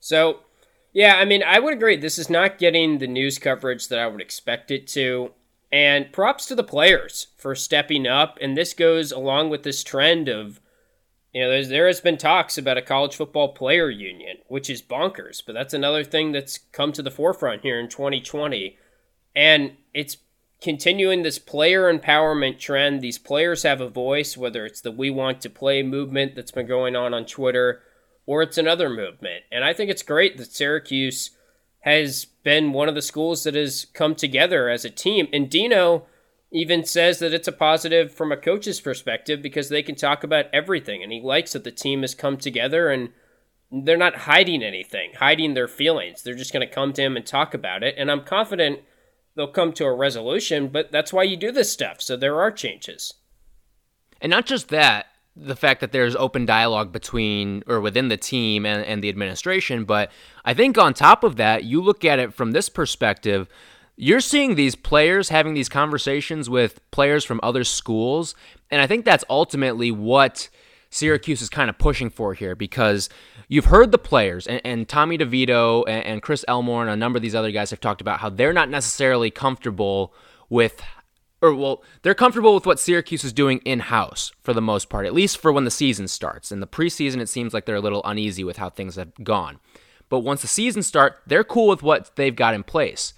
So, 0.00 0.40
yeah, 0.92 1.16
I 1.16 1.24
mean, 1.26 1.42
I 1.42 1.58
would 1.60 1.74
agree. 1.74 1.96
This 1.96 2.18
is 2.18 2.28
not 2.30 2.58
getting 2.58 2.98
the 2.98 3.06
news 3.06 3.38
coverage 3.38 3.88
that 3.88 3.98
I 3.98 4.06
would 4.06 4.20
expect 4.20 4.70
it 4.70 4.86
to. 4.88 5.32
And 5.70 6.10
props 6.12 6.46
to 6.46 6.54
the 6.54 6.64
players 6.64 7.28
for 7.36 7.54
stepping 7.54 8.06
up. 8.06 8.38
And 8.40 8.56
this 8.56 8.74
goes 8.74 9.12
along 9.12 9.50
with 9.50 9.62
this 9.62 9.82
trend 9.84 10.28
of, 10.28 10.60
you 11.32 11.42
know, 11.42 11.50
there's, 11.50 11.68
there 11.68 11.86
has 11.86 12.00
been 12.00 12.18
talks 12.18 12.58
about 12.58 12.76
a 12.76 12.82
college 12.82 13.16
football 13.16 13.48
player 13.48 13.88
union, 13.88 14.38
which 14.48 14.68
is 14.68 14.82
bonkers. 14.82 15.42
But 15.44 15.54
that's 15.54 15.74
another 15.74 16.04
thing 16.04 16.32
that's 16.32 16.58
come 16.58 16.92
to 16.92 17.02
the 17.02 17.10
forefront 17.10 17.62
here 17.62 17.80
in 17.80 17.88
2020. 17.88 18.76
And 19.34 19.72
it's 19.94 20.18
continuing 20.60 21.22
this 21.22 21.38
player 21.38 21.92
empowerment 21.92 22.58
trend. 22.58 23.00
These 23.00 23.18
players 23.18 23.62
have 23.62 23.80
a 23.80 23.88
voice, 23.88 24.36
whether 24.36 24.66
it's 24.66 24.82
the 24.82 24.92
We 24.92 25.10
Want 25.10 25.40
to 25.40 25.50
Play 25.50 25.82
movement 25.82 26.34
that's 26.34 26.52
been 26.52 26.66
going 26.66 26.96
on 26.96 27.14
on 27.14 27.24
Twitter 27.24 27.82
or 28.26 28.42
it's 28.42 28.58
another 28.58 28.88
movement. 28.88 29.44
And 29.50 29.64
I 29.64 29.72
think 29.72 29.90
it's 29.90 30.02
great 30.02 30.36
that 30.36 30.52
Syracuse 30.52 31.30
has 31.80 32.24
been 32.24 32.72
one 32.72 32.88
of 32.88 32.94
the 32.94 33.02
schools 33.02 33.42
that 33.44 33.54
has 33.54 33.86
come 33.92 34.14
together 34.14 34.68
as 34.68 34.84
a 34.84 34.90
team. 34.90 35.28
And 35.32 35.50
Dino 35.50 36.06
even 36.52 36.84
says 36.84 37.18
that 37.18 37.32
it's 37.32 37.48
a 37.48 37.52
positive 37.52 38.12
from 38.12 38.30
a 38.30 38.36
coach's 38.36 38.80
perspective 38.80 39.40
because 39.40 39.70
they 39.70 39.82
can 39.82 39.94
talk 39.94 40.22
about 40.22 40.46
everything. 40.52 41.02
And 41.02 41.10
he 41.10 41.20
likes 41.20 41.54
that 41.54 41.64
the 41.64 41.72
team 41.72 42.02
has 42.02 42.14
come 42.14 42.36
together 42.36 42.90
and 42.90 43.08
they're 43.70 43.96
not 43.96 44.16
hiding 44.16 44.62
anything, 44.62 45.12
hiding 45.18 45.54
their 45.54 45.66
feelings. 45.66 46.22
They're 46.22 46.34
just 46.34 46.52
going 46.52 46.66
to 46.66 46.72
come 46.72 46.92
to 46.92 47.02
him 47.02 47.16
and 47.16 47.24
talk 47.24 47.54
about 47.54 47.82
it. 47.82 47.94
And 47.96 48.10
I'm 48.10 48.22
confident 48.22 48.80
they'll 49.34 49.48
come 49.48 49.72
to 49.72 49.86
a 49.86 49.94
resolution, 49.94 50.68
but 50.68 50.92
that's 50.92 51.12
why 51.12 51.22
you 51.22 51.38
do 51.38 51.52
this 51.52 51.72
stuff. 51.72 52.02
So 52.02 52.18
there 52.18 52.38
are 52.38 52.50
changes. 52.50 53.14
And 54.20 54.28
not 54.28 54.44
just 54.44 54.68
that, 54.68 55.06
the 55.34 55.56
fact 55.56 55.80
that 55.80 55.92
there's 55.92 56.14
open 56.14 56.44
dialogue 56.44 56.92
between 56.92 57.64
or 57.66 57.80
within 57.80 58.08
the 58.08 58.18
team 58.18 58.66
and, 58.66 58.84
and 58.84 59.02
the 59.02 59.08
administration, 59.08 59.86
but 59.86 60.12
I 60.44 60.52
think 60.52 60.76
on 60.76 60.92
top 60.92 61.24
of 61.24 61.36
that, 61.36 61.64
you 61.64 61.80
look 61.80 62.04
at 62.04 62.18
it 62.18 62.34
from 62.34 62.52
this 62.52 62.68
perspective, 62.68 63.48
you're 63.96 64.20
seeing 64.20 64.54
these 64.54 64.74
players 64.74 65.28
having 65.28 65.54
these 65.54 65.68
conversations 65.68 66.48
with 66.48 66.80
players 66.90 67.24
from 67.24 67.40
other 67.42 67.64
schools. 67.64 68.34
And 68.70 68.80
I 68.80 68.86
think 68.86 69.04
that's 69.04 69.24
ultimately 69.28 69.90
what 69.90 70.48
Syracuse 70.90 71.42
is 71.42 71.48
kind 71.48 71.70
of 71.70 71.78
pushing 71.78 72.10
for 72.10 72.34
here 72.34 72.54
because 72.54 73.08
you've 73.48 73.66
heard 73.66 73.92
the 73.92 73.98
players 73.98 74.46
and, 74.46 74.60
and 74.64 74.88
Tommy 74.88 75.18
DeVito 75.18 75.84
and, 75.86 76.04
and 76.04 76.22
Chris 76.22 76.44
Elmore 76.48 76.82
and 76.82 76.90
a 76.90 76.96
number 76.96 77.16
of 77.16 77.22
these 77.22 77.34
other 77.34 77.50
guys 77.50 77.70
have 77.70 77.80
talked 77.80 78.00
about 78.00 78.20
how 78.20 78.28
they're 78.28 78.52
not 78.52 78.68
necessarily 78.68 79.30
comfortable 79.30 80.14
with 80.48 80.82
or 81.42 81.54
well, 81.54 81.82
they're 82.02 82.14
comfortable 82.14 82.54
with 82.54 82.66
what 82.66 82.78
Syracuse 82.78 83.24
is 83.24 83.32
doing 83.32 83.58
in 83.64 83.80
house 83.80 84.32
for 84.42 84.54
the 84.54 84.62
most 84.62 84.88
part, 84.88 85.06
at 85.06 85.12
least 85.12 85.38
for 85.38 85.52
when 85.52 85.64
the 85.64 85.72
season 85.72 86.06
starts. 86.06 86.52
In 86.52 86.60
the 86.60 86.68
preseason, 86.68 87.20
it 87.20 87.28
seems 87.28 87.52
like 87.52 87.66
they're 87.66 87.74
a 87.74 87.80
little 87.80 88.02
uneasy 88.04 88.44
with 88.44 88.58
how 88.58 88.70
things 88.70 88.94
have 88.94 89.12
gone. 89.24 89.58
But 90.08 90.20
once 90.20 90.42
the 90.42 90.46
season 90.46 90.82
starts, 90.82 91.16
they're 91.26 91.42
cool 91.42 91.66
with 91.66 91.82
what 91.82 92.14
they've 92.14 92.36
got 92.36 92.54
in 92.54 92.62
place. 92.62 93.14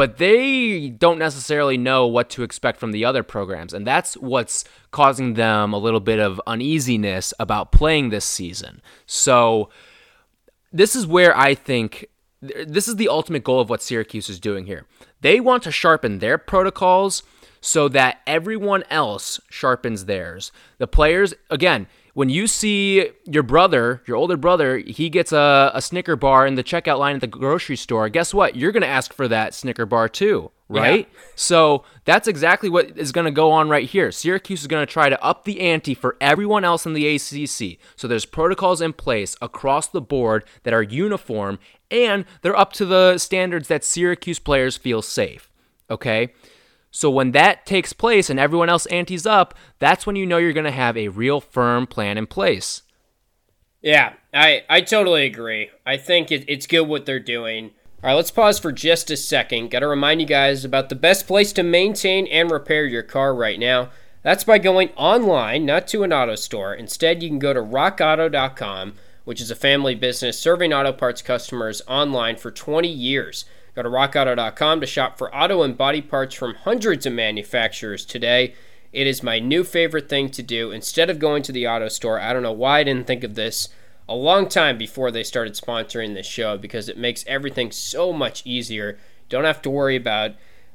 But 0.00 0.16
they 0.16 0.88
don't 0.88 1.18
necessarily 1.18 1.76
know 1.76 2.06
what 2.06 2.30
to 2.30 2.42
expect 2.42 2.80
from 2.80 2.92
the 2.92 3.04
other 3.04 3.22
programs, 3.22 3.74
and 3.74 3.86
that's 3.86 4.14
what's 4.14 4.64
causing 4.92 5.34
them 5.34 5.74
a 5.74 5.78
little 5.78 6.00
bit 6.00 6.18
of 6.18 6.40
uneasiness 6.46 7.34
about 7.38 7.70
playing 7.70 8.08
this 8.08 8.24
season. 8.24 8.80
So, 9.04 9.68
this 10.72 10.96
is 10.96 11.06
where 11.06 11.36
I 11.36 11.54
think 11.54 12.06
this 12.40 12.88
is 12.88 12.96
the 12.96 13.10
ultimate 13.10 13.44
goal 13.44 13.60
of 13.60 13.68
what 13.68 13.82
Syracuse 13.82 14.30
is 14.30 14.40
doing 14.40 14.64
here. 14.64 14.86
They 15.20 15.38
want 15.38 15.64
to 15.64 15.70
sharpen 15.70 16.20
their 16.20 16.38
protocols 16.38 17.22
so 17.60 17.86
that 17.88 18.22
everyone 18.26 18.84
else 18.88 19.38
sharpens 19.50 20.06
theirs. 20.06 20.50
The 20.78 20.86
players, 20.86 21.34
again, 21.50 21.88
when 22.14 22.28
you 22.28 22.46
see 22.46 23.10
your 23.24 23.42
brother, 23.42 24.02
your 24.06 24.16
older 24.16 24.36
brother, 24.36 24.78
he 24.78 25.08
gets 25.08 25.32
a, 25.32 25.70
a 25.74 25.82
Snicker 25.82 26.16
bar 26.16 26.46
in 26.46 26.54
the 26.54 26.64
checkout 26.64 26.98
line 26.98 27.14
at 27.14 27.20
the 27.20 27.26
grocery 27.26 27.76
store, 27.76 28.08
guess 28.08 28.34
what? 28.34 28.56
You're 28.56 28.72
going 28.72 28.82
to 28.82 28.88
ask 28.88 29.12
for 29.12 29.28
that 29.28 29.54
Snicker 29.54 29.86
bar 29.86 30.08
too, 30.08 30.50
right? 30.68 31.08
Yeah. 31.10 31.20
So 31.36 31.84
that's 32.04 32.28
exactly 32.28 32.68
what 32.68 32.98
is 32.98 33.12
going 33.12 33.26
to 33.26 33.30
go 33.30 33.52
on 33.52 33.68
right 33.68 33.88
here. 33.88 34.10
Syracuse 34.10 34.62
is 34.62 34.66
going 34.66 34.84
to 34.84 34.92
try 34.92 35.08
to 35.08 35.22
up 35.22 35.44
the 35.44 35.60
ante 35.60 35.94
for 35.94 36.16
everyone 36.20 36.64
else 36.64 36.86
in 36.86 36.92
the 36.94 37.06
ACC. 37.14 37.78
So 37.96 38.08
there's 38.08 38.26
protocols 38.26 38.80
in 38.80 38.92
place 38.92 39.36
across 39.40 39.86
the 39.86 40.00
board 40.00 40.44
that 40.64 40.74
are 40.74 40.82
uniform 40.82 41.58
and 41.90 42.24
they're 42.42 42.56
up 42.56 42.72
to 42.74 42.86
the 42.86 43.18
standards 43.18 43.68
that 43.68 43.84
Syracuse 43.84 44.38
players 44.38 44.76
feel 44.76 45.02
safe. 45.02 45.50
Okay? 45.90 46.32
So 46.90 47.10
when 47.10 47.32
that 47.32 47.66
takes 47.66 47.92
place 47.92 48.28
and 48.30 48.40
everyone 48.40 48.68
else 48.68 48.86
antes 48.90 49.26
up, 49.26 49.54
that's 49.78 50.06
when 50.06 50.16
you 50.16 50.26
know 50.26 50.38
you're 50.38 50.52
going 50.52 50.64
to 50.64 50.70
have 50.70 50.96
a 50.96 51.08
real 51.08 51.40
firm 51.40 51.86
plan 51.86 52.18
in 52.18 52.26
place. 52.26 52.82
Yeah, 53.80 54.14
I, 54.34 54.64
I 54.68 54.80
totally 54.80 55.24
agree. 55.24 55.70
I 55.86 55.96
think 55.96 56.30
it, 56.30 56.44
it's 56.48 56.66
good 56.66 56.82
what 56.82 57.06
they're 57.06 57.20
doing. 57.20 57.70
All 58.02 58.08
right, 58.08 58.14
let's 58.14 58.30
pause 58.30 58.58
for 58.58 58.72
just 58.72 59.10
a 59.10 59.16
second. 59.16 59.70
Got 59.70 59.80
to 59.80 59.86
remind 59.86 60.20
you 60.20 60.26
guys 60.26 60.64
about 60.64 60.88
the 60.88 60.94
best 60.94 61.26
place 61.26 61.52
to 61.54 61.62
maintain 61.62 62.26
and 62.26 62.50
repair 62.50 62.84
your 62.84 63.02
car 63.02 63.34
right 63.34 63.58
now. 63.58 63.90
That's 64.22 64.44
by 64.44 64.58
going 64.58 64.90
online, 64.96 65.64
not 65.64 65.86
to 65.88 66.02
an 66.02 66.12
auto 66.12 66.34
store. 66.34 66.74
Instead, 66.74 67.22
you 67.22 67.28
can 67.28 67.38
go 67.38 67.54
to 67.54 67.60
rockauto.com 67.60 68.94
which 69.30 69.40
is 69.40 69.50
a 69.50 69.56
family 69.56 69.94
business 69.94 70.38
serving 70.38 70.72
auto 70.72 70.92
parts 70.92 71.22
customers 71.22 71.82
online 71.86 72.36
for 72.36 72.50
20 72.50 72.88
years. 72.88 73.44
Go 73.80 73.84
to 73.84 73.96
rockauto.com 73.96 74.82
to 74.82 74.86
shop 74.86 75.16
for 75.16 75.34
auto 75.34 75.62
and 75.62 75.74
body 75.74 76.02
parts 76.02 76.34
from 76.34 76.54
hundreds 76.54 77.06
of 77.06 77.14
manufacturers 77.14 78.04
today. 78.04 78.52
It 78.92 79.06
is 79.06 79.22
my 79.22 79.38
new 79.38 79.64
favorite 79.64 80.06
thing 80.06 80.28
to 80.32 80.42
do. 80.42 80.70
Instead 80.70 81.08
of 81.08 81.18
going 81.18 81.42
to 81.44 81.52
the 81.52 81.66
auto 81.66 81.88
store, 81.88 82.20
I 82.20 82.34
don't 82.34 82.42
know 82.42 82.52
why 82.52 82.80
I 82.80 82.84
didn't 82.84 83.06
think 83.06 83.24
of 83.24 83.36
this 83.36 83.70
a 84.06 84.14
long 84.14 84.50
time 84.50 84.76
before 84.76 85.10
they 85.10 85.22
started 85.22 85.54
sponsoring 85.54 86.12
this 86.12 86.26
show 86.26 86.58
because 86.58 86.90
it 86.90 86.98
makes 86.98 87.24
everything 87.26 87.70
so 87.70 88.12
much 88.12 88.42
easier. 88.44 88.98
Don't 89.30 89.44
have 89.44 89.62
to 89.62 89.70
worry 89.70 89.96
about 89.96 90.32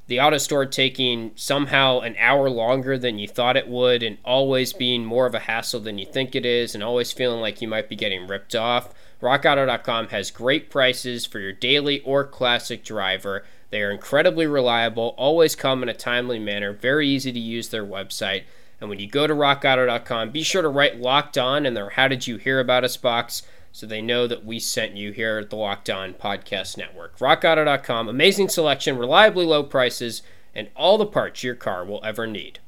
the 0.07 0.19
auto 0.19 0.39
store 0.39 0.65
taking 0.65 1.31
somehow 1.35 1.99
an 1.99 2.15
hour 2.17 2.49
longer 2.49 2.97
than 2.97 3.19
you 3.19 3.27
thought 3.27 3.55
it 3.55 3.67
would 3.67 4.01
and 4.01 4.17
always 4.25 4.73
being 4.73 5.05
more 5.05 5.27
of 5.27 5.35
a 5.35 5.39
hassle 5.39 5.79
than 5.79 5.99
you 5.99 6.07
think 6.07 6.33
it 6.33 6.43
is 6.43 6.73
and 6.73 6.83
always 6.83 7.11
feeling 7.11 7.39
like 7.39 7.61
you 7.61 7.67
might 7.67 7.87
be 7.87 7.95
getting 7.95 8.25
ripped 8.25 8.55
off. 8.55 8.95
RockAuto.com 9.21 10.07
has 10.09 10.31
great 10.31 10.69
prices 10.69 11.25
for 11.25 11.39
your 11.39 11.53
daily 11.53 12.01
or 12.01 12.23
classic 12.23 12.83
driver. 12.83 13.45
They 13.69 13.81
are 13.81 13.91
incredibly 13.91 14.45
reliable, 14.45 15.15
always 15.17 15.55
come 15.55 15.83
in 15.83 15.89
a 15.89 15.93
timely 15.93 16.39
manner, 16.39 16.73
very 16.73 17.07
easy 17.07 17.31
to 17.31 17.39
use 17.39 17.69
their 17.69 17.85
website. 17.85 18.43
And 18.79 18.89
when 18.89 18.99
you 18.99 19.07
go 19.07 19.25
to 19.25 19.33
rockauto.com, 19.33 20.31
be 20.31 20.43
sure 20.43 20.61
to 20.61 20.69
write 20.69 20.99
locked 20.99 21.37
on 21.37 21.65
in 21.65 21.73
their 21.73 21.91
How 21.91 22.07
Did 22.07 22.27
You 22.27 22.37
Hear 22.37 22.59
About 22.59 22.83
Us 22.83 22.97
box 22.97 23.43
so 23.71 23.85
they 23.85 24.01
know 24.01 24.27
that 24.27 24.45
we 24.45 24.59
sent 24.59 24.95
you 24.95 25.11
here 25.11 25.37
at 25.37 25.49
the 25.49 25.55
Locked 25.55 25.89
On 25.89 26.13
Podcast 26.13 26.77
Network. 26.77 27.17
RockAuto.com, 27.19 28.07
amazing 28.07 28.49
selection, 28.49 28.97
reliably 28.97 29.45
low 29.45 29.63
prices, 29.63 30.21
and 30.53 30.69
all 30.75 30.97
the 30.97 31.05
parts 31.05 31.43
your 31.43 31.55
car 31.55 31.83
will 31.83 31.99
ever 32.03 32.25
need. 32.25 32.59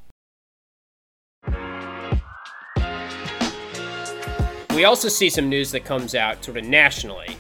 We 4.77 4.85
also 4.85 5.09
see 5.09 5.31
some 5.31 5.49
news 5.49 5.71
that 5.71 5.85
comes 5.85 6.13
out 6.13 6.45
sort 6.45 6.57
of 6.57 6.65
nationally 6.65 7.35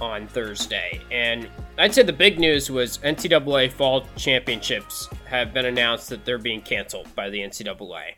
on 0.00 0.26
Thursday. 0.26 1.02
And 1.10 1.46
I'd 1.76 1.92
say 1.92 2.02
the 2.02 2.10
big 2.10 2.38
news 2.38 2.70
was 2.70 2.96
NCAA 3.04 3.70
Fall 3.70 4.06
Championships 4.16 5.06
have 5.26 5.52
been 5.52 5.66
announced 5.66 6.08
that 6.08 6.24
they're 6.24 6.38
being 6.38 6.62
canceled 6.62 7.14
by 7.14 7.28
the 7.28 7.40
NCAA, 7.40 8.14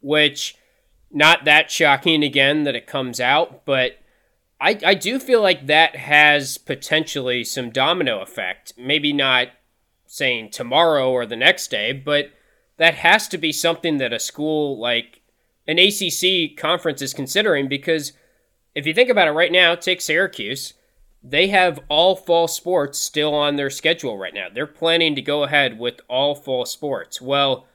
which 0.00 0.56
not 1.10 1.44
that 1.46 1.72
shocking 1.72 2.22
again 2.22 2.62
that 2.62 2.76
it 2.76 2.86
comes 2.86 3.18
out, 3.18 3.64
but 3.64 3.98
I, 4.60 4.78
I 4.86 4.94
do 4.94 5.18
feel 5.18 5.42
like 5.42 5.66
that 5.66 5.96
has 5.96 6.56
potentially 6.56 7.42
some 7.42 7.70
domino 7.70 8.20
effect. 8.20 8.74
Maybe 8.78 9.12
not 9.12 9.48
saying 10.06 10.52
tomorrow 10.52 11.10
or 11.10 11.26
the 11.26 11.34
next 11.34 11.68
day, 11.68 11.90
but 11.92 12.26
that 12.76 12.94
has 12.94 13.26
to 13.26 13.38
be 13.38 13.50
something 13.50 13.98
that 13.98 14.12
a 14.12 14.20
school 14.20 14.78
like 14.78 15.20
an 15.66 15.78
ACC 15.78 16.56
conference 16.56 17.00
is 17.02 17.14
considering 17.14 17.68
because 17.68 18.12
if 18.74 18.86
you 18.86 18.94
think 18.94 19.08
about 19.08 19.28
it 19.28 19.32
right 19.32 19.52
now, 19.52 19.74
take 19.74 20.00
Syracuse. 20.00 20.74
They 21.22 21.48
have 21.48 21.80
all 21.88 22.16
fall 22.16 22.48
sports 22.48 22.98
still 22.98 23.32
on 23.34 23.56
their 23.56 23.70
schedule 23.70 24.18
right 24.18 24.34
now. 24.34 24.48
They're 24.52 24.66
planning 24.66 25.14
to 25.14 25.22
go 25.22 25.44
ahead 25.44 25.78
with 25.78 26.00
all 26.06 26.34
fall 26.34 26.66
sports. 26.66 27.20
Well, 27.20 27.66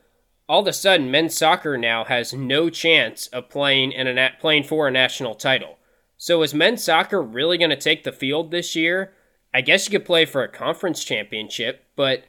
all 0.48 0.62
of 0.62 0.68
a 0.68 0.74
sudden, 0.74 1.10
men's 1.10 1.36
soccer 1.36 1.78
now 1.78 2.04
has 2.04 2.34
no 2.34 2.70
chance 2.70 3.28
of 3.28 3.50
playing 3.50 3.92
in 3.92 4.08
a 4.08 4.32
playing 4.40 4.64
for 4.64 4.88
a 4.88 4.92
national 4.92 5.36
title. 5.36 5.78
So 6.18 6.44
is 6.44 6.54
men's 6.54 6.84
soccer 6.84 7.22
really 7.22 7.58
going 7.58 7.70
to 7.70 7.76
take 7.76 8.04
the 8.04 8.12
field 8.12 8.52
this 8.52 8.76
year? 8.76 9.14
I 9.54 9.62
guess 9.62 9.88
you 9.88 9.98
could 9.98 10.06
play 10.06 10.26
for 10.26 10.44
a 10.44 10.48
conference 10.50 11.04
championship, 11.04 11.86
but 11.96 12.24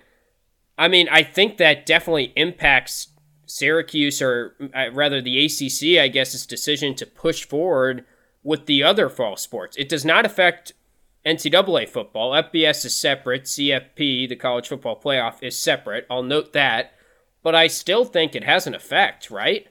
I 0.78 0.88
mean, 0.88 1.08
I 1.10 1.22
think 1.22 1.58
that 1.58 1.84
definitely 1.84 2.32
impacts 2.36 3.08
Syracuse 3.50 4.22
or 4.22 4.54
uh, 4.74 4.90
rather 4.92 5.20
the 5.20 5.44
ACC, 5.44 6.00
I 6.00 6.08
guess, 6.08 6.34
its 6.34 6.46
decision 6.46 6.94
to 6.96 7.06
push 7.06 7.44
forward 7.44 8.04
with 8.42 8.66
the 8.66 8.82
other 8.82 9.08
fall 9.08 9.36
sports. 9.36 9.76
It 9.76 9.88
does 9.88 10.04
not 10.04 10.24
affect 10.24 10.72
NCAA 11.26 11.88
football. 11.88 12.32
FBS 12.32 12.84
is 12.84 12.94
separate. 12.94 13.44
CFP, 13.44 14.28
the 14.28 14.36
college 14.36 14.68
football 14.68 14.98
playoff, 14.98 15.42
is 15.42 15.58
separate. 15.58 16.06
I'll 16.08 16.22
note 16.22 16.52
that. 16.52 16.94
But 17.42 17.54
I 17.54 17.66
still 17.66 18.04
think 18.04 18.34
it 18.34 18.44
has 18.44 18.66
an 18.66 18.74
effect, 18.74 19.30
right? 19.30 19.66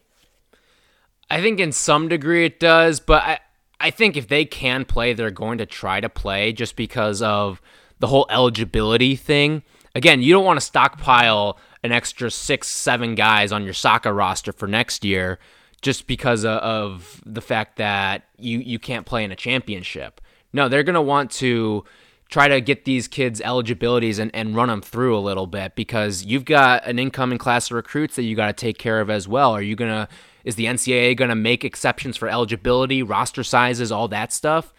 I 1.30 1.42
think 1.42 1.60
in 1.60 1.72
some 1.72 2.08
degree 2.08 2.46
it 2.46 2.60
does, 2.60 3.00
but 3.00 3.24
I, 3.24 3.40
I 3.80 3.92
think 3.92 4.18
if 4.18 4.28
they 4.28 4.46
can 4.46 4.84
play, 4.86 5.14
they're 5.14 5.32
going 5.32 5.60
to 5.60 5.66
try 5.66 6.02
to 6.02 6.10
play 6.10 6.52
just 6.54 6.76
because 6.76 7.22
of 7.22 7.62
the 8.00 8.08
whole 8.08 8.26
eligibility 8.30 9.16
thing. 9.16 9.64
Again, 9.94 10.22
you 10.22 10.34
don't 10.34 10.46
want 10.46 10.60
to 10.60 10.66
stockpile 10.66 11.60
an 11.84 11.92
extra 11.92 12.30
six, 12.30 12.68
seven 12.68 13.16
guys 13.16 13.52
on 13.52 13.64
your 13.64 13.74
soccer 13.74 14.14
roster 14.14 14.52
for 14.52 14.68
next 14.68 15.06
year 15.06 15.40
just 15.82 16.08
because 16.08 16.44
of 16.44 17.22
the 17.26 17.42
fact 17.42 17.78
that 17.78 18.24
you, 18.38 18.60
you 18.60 18.80
can't 18.80 19.06
play 19.06 19.24
in 19.24 19.32
a 19.32 19.36
championship. 19.36 20.20
No, 20.52 20.68
they're 20.68 20.84
going 20.84 20.96
to 20.96 21.02
want 21.02 21.32
to 21.32 21.86
try 22.30 22.48
to 22.48 22.62
get 22.62 22.86
these 22.86 23.08
kids 23.08 23.42
eligibilities 23.42 24.20
and, 24.20 24.34
and 24.36 24.56
run 24.56 24.70
them 24.70 24.82
through 24.82 25.18
a 25.18 25.20
little 25.20 25.48
bit 25.48 25.76
because 25.76 26.24
you've 26.24 26.46
got 26.46 26.86
an 26.86 27.00
incoming 27.00 27.38
class 27.38 27.72
of 27.72 27.76
recruits 27.76 28.16
that 28.16 28.24
you 28.24 28.36
got 28.36 28.48
to 28.48 28.54
take 28.54 28.78
care 28.78 29.02
of 29.02 29.10
as 29.10 29.28
well. 29.28 29.52
Are 29.52 29.62
you 29.62 29.76
going 29.76 29.92
to 29.92 30.08
is 30.46 30.56
the 30.56 30.66
NCAA 30.66 31.18
going 31.18 31.30
to 31.30 31.36
make 31.36 31.66
exceptions 31.66 32.16
for 32.16 32.30
eligibility, 32.30 33.04
roster 33.04 33.44
sizes, 33.44 33.92
all 33.92 34.08
that 34.08 34.32
stuff? 34.32 34.74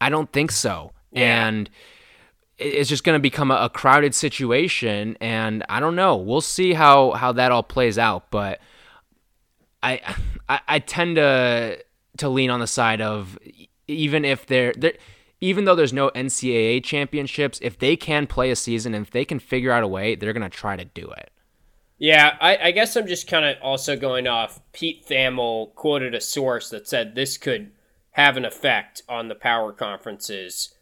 I 0.00 0.10
don't 0.10 0.30
think 0.30 0.52
so. 0.52 0.92
Yeah. 1.10 1.46
And 1.46 1.70
it's 2.58 2.88
just 2.88 3.04
going 3.04 3.16
to 3.16 3.22
become 3.22 3.50
a, 3.50 3.68
crowded 3.68 4.14
situation 4.14 5.16
and 5.20 5.64
I 5.68 5.80
don't 5.80 5.96
know. 5.96 6.16
We'll 6.16 6.40
see 6.40 6.72
how 6.72 7.12
how 7.12 7.32
that 7.32 7.52
all 7.52 7.62
plays 7.62 7.98
out, 7.98 8.30
but 8.30 8.60
I 9.82 10.00
I, 10.48 10.60
I 10.68 10.78
tend 10.78 11.16
to 11.16 11.82
to 12.18 12.28
lean 12.28 12.50
on 12.50 12.60
the 12.60 12.66
side 12.66 13.00
of 13.00 13.38
even 13.88 14.24
if 14.24 14.46
they're, 14.46 14.72
they're 14.76 14.94
even 15.40 15.64
though 15.64 15.74
there's 15.74 15.92
no 15.92 16.10
NCAA 16.10 16.82
championships, 16.82 17.58
if 17.60 17.78
they 17.78 17.94
can 17.94 18.26
play 18.26 18.50
a 18.50 18.56
season 18.56 18.94
and 18.94 19.04
if 19.06 19.12
they 19.12 19.24
can 19.24 19.38
figure 19.38 19.70
out 19.70 19.82
a 19.82 19.88
way, 19.88 20.14
they're 20.14 20.32
going 20.32 20.48
to 20.48 20.56
try 20.56 20.76
to 20.76 20.84
do 20.84 21.10
it. 21.10 21.30
Yeah, 21.98 22.36
I, 22.40 22.56
I 22.56 22.70
guess 22.72 22.96
I'm 22.96 23.06
just 23.06 23.26
kind 23.26 23.44
of 23.44 23.56
also 23.62 23.96
going 23.96 24.26
off. 24.26 24.60
Pete 24.72 25.06
Thamel 25.06 25.74
quoted 25.74 26.14
a 26.14 26.20
source 26.20 26.70
that 26.70 26.88
said 26.88 27.14
this 27.14 27.36
could 27.38 27.70
have 28.12 28.36
an 28.36 28.44
effect 28.44 29.02
on 29.08 29.28
the 29.28 29.34
power 29.34 29.72
conferences 29.72 30.74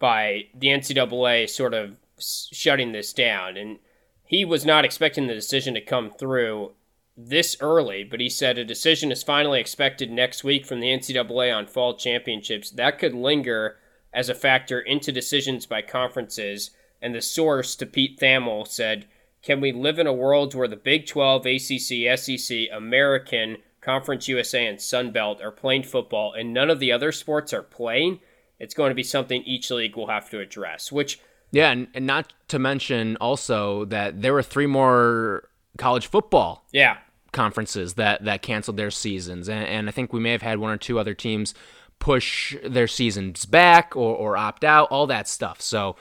by 0.00 0.46
the 0.52 0.68
NCAA 0.68 1.48
sort 1.48 1.74
of 1.74 1.96
shutting 2.18 2.90
this 2.90 3.12
down. 3.12 3.56
And 3.56 3.78
he 4.24 4.44
was 4.44 4.66
not 4.66 4.84
expecting 4.84 5.28
the 5.28 5.34
decision 5.34 5.74
to 5.74 5.80
come 5.80 6.10
through 6.10 6.72
this 7.16 7.56
early, 7.60 8.02
but 8.02 8.18
he 8.18 8.28
said 8.28 8.58
a 8.58 8.64
decision 8.64 9.12
is 9.12 9.22
finally 9.22 9.60
expected 9.60 10.10
next 10.10 10.42
week 10.42 10.66
from 10.66 10.80
the 10.80 10.88
NCAA 10.88 11.54
on 11.54 11.66
fall 11.66 11.94
championships. 11.96 12.70
That 12.70 12.98
could 12.98 13.14
linger 13.14 13.76
as 14.12 14.28
a 14.28 14.34
factor 14.34 14.80
into 14.80 15.12
decisions 15.12 15.66
by 15.66 15.82
conferences. 15.82 16.70
And 17.00 17.14
the 17.14 17.20
source 17.20 17.76
to 17.76 17.86
Pete 17.86 18.18
Thamel 18.18 18.66
said, 18.66 19.06
can 19.42 19.60
we 19.60 19.72
live 19.72 19.98
in 19.98 20.06
a 20.06 20.12
world 20.12 20.54
where 20.54 20.68
the 20.68 20.76
Big 20.76 21.06
12, 21.06 21.46
ACC, 21.46 22.18
SEC, 22.18 22.58
American, 22.72 23.58
Conference 23.80 24.28
USA, 24.28 24.66
and 24.66 24.80
Sun 24.80 25.12
Belt 25.12 25.40
are 25.40 25.50
playing 25.50 25.84
football 25.84 26.34
and 26.34 26.52
none 26.52 26.68
of 26.68 26.78
the 26.78 26.92
other 26.92 27.10
sports 27.10 27.52
are 27.52 27.62
playing? 27.62 28.20
It's 28.60 28.74
going 28.74 28.90
to 28.90 28.94
be 28.94 29.02
something 29.02 29.42
each 29.42 29.70
league 29.70 29.96
will 29.96 30.08
have 30.08 30.30
to 30.30 30.38
address, 30.38 30.92
which. 30.92 31.20
Yeah, 31.50 31.70
and, 31.70 31.88
and 31.94 32.06
not 32.06 32.32
to 32.48 32.60
mention 32.60 33.16
also 33.16 33.86
that 33.86 34.22
there 34.22 34.32
were 34.32 34.42
three 34.42 34.66
more 34.66 35.48
college 35.78 36.06
football 36.06 36.64
yeah. 36.70 36.98
conferences 37.32 37.94
that, 37.94 38.24
that 38.24 38.42
canceled 38.42 38.76
their 38.76 38.92
seasons. 38.92 39.48
And, 39.48 39.66
and 39.66 39.88
I 39.88 39.90
think 39.92 40.12
we 40.12 40.20
may 40.20 40.30
have 40.30 40.42
had 40.42 40.60
one 40.60 40.70
or 40.70 40.76
two 40.76 41.00
other 41.00 41.14
teams 41.14 41.54
push 41.98 42.56
their 42.64 42.86
seasons 42.86 43.46
back 43.46 43.96
or, 43.96 44.14
or 44.14 44.36
opt 44.36 44.62
out, 44.62 44.88
all 44.90 45.08
that 45.08 45.26
stuff. 45.26 45.60
So 45.60 45.96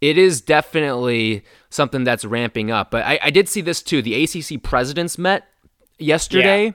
it 0.00 0.16
is 0.16 0.40
definitely 0.40 1.44
something 1.68 2.04
that's 2.04 2.24
ramping 2.24 2.70
up. 2.70 2.90
But 2.90 3.04
I, 3.04 3.18
I 3.22 3.30
did 3.30 3.48
see 3.48 3.60
this 3.60 3.82
too. 3.82 4.02
The 4.02 4.24
ACC 4.24 4.62
presidents 4.62 5.18
met 5.18 5.46
yesterday, 5.98 6.66
yeah. 6.66 6.72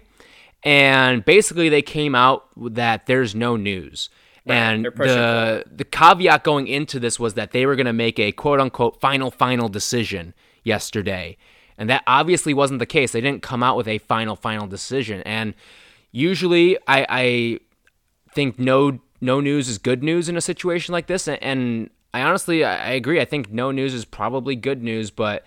and 0.64 1.26
basically 1.26 1.70
they 1.70 1.82
came 1.82 2.14
out 2.14 2.46
that 2.56 3.08
there's 3.08 3.34
no 3.34 3.56
news. 3.56 4.10
Right. 4.46 4.56
And 4.56 4.86
the 4.86 5.64
the 5.72 5.84
caveat 5.84 6.44
going 6.44 6.68
into 6.68 7.00
this 7.00 7.20
was 7.20 7.34
that 7.34 7.52
they 7.52 7.66
were 7.66 7.76
going 7.76 7.88
to 7.88 7.94
make 7.94 8.20
a 8.20 8.32
quote 8.32 8.60
unquote 8.60 9.00
final 9.02 9.32
final 9.32 9.70
decision 9.70 10.34
yesterday, 10.64 11.38
and 11.78 11.90
that 11.90 12.04
obviously 12.06 12.54
wasn't 12.54 12.80
the 12.80 12.86
case. 12.86 13.12
They 13.12 13.22
didn't 13.22 13.42
come 13.42 13.64
out 13.64 13.76
with 13.76 13.88
a 13.88 13.98
final 13.98 14.36
final 14.36 14.68
decision, 14.68 15.22
and 15.24 15.56
usually 16.12 16.78
I, 16.88 17.06
I 17.10 17.60
think 18.34 18.60
no 18.60 19.00
no 19.20 19.40
news 19.40 19.68
is 19.68 19.78
good 19.80 20.04
news 20.04 20.30
in 20.30 20.38
a 20.38 20.42
situation 20.42 20.94
like 20.94 21.08
this, 21.08 21.28
and, 21.28 21.42
and 21.42 21.90
I 22.14 22.22
honestly, 22.22 22.64
I 22.64 22.92
agree. 22.92 23.20
I 23.20 23.26
think 23.26 23.52
no 23.52 23.72
news 23.72 23.94
is 23.94 24.06
probably 24.06 24.56
good 24.56 24.82
news, 24.82 25.12
but 25.12 25.44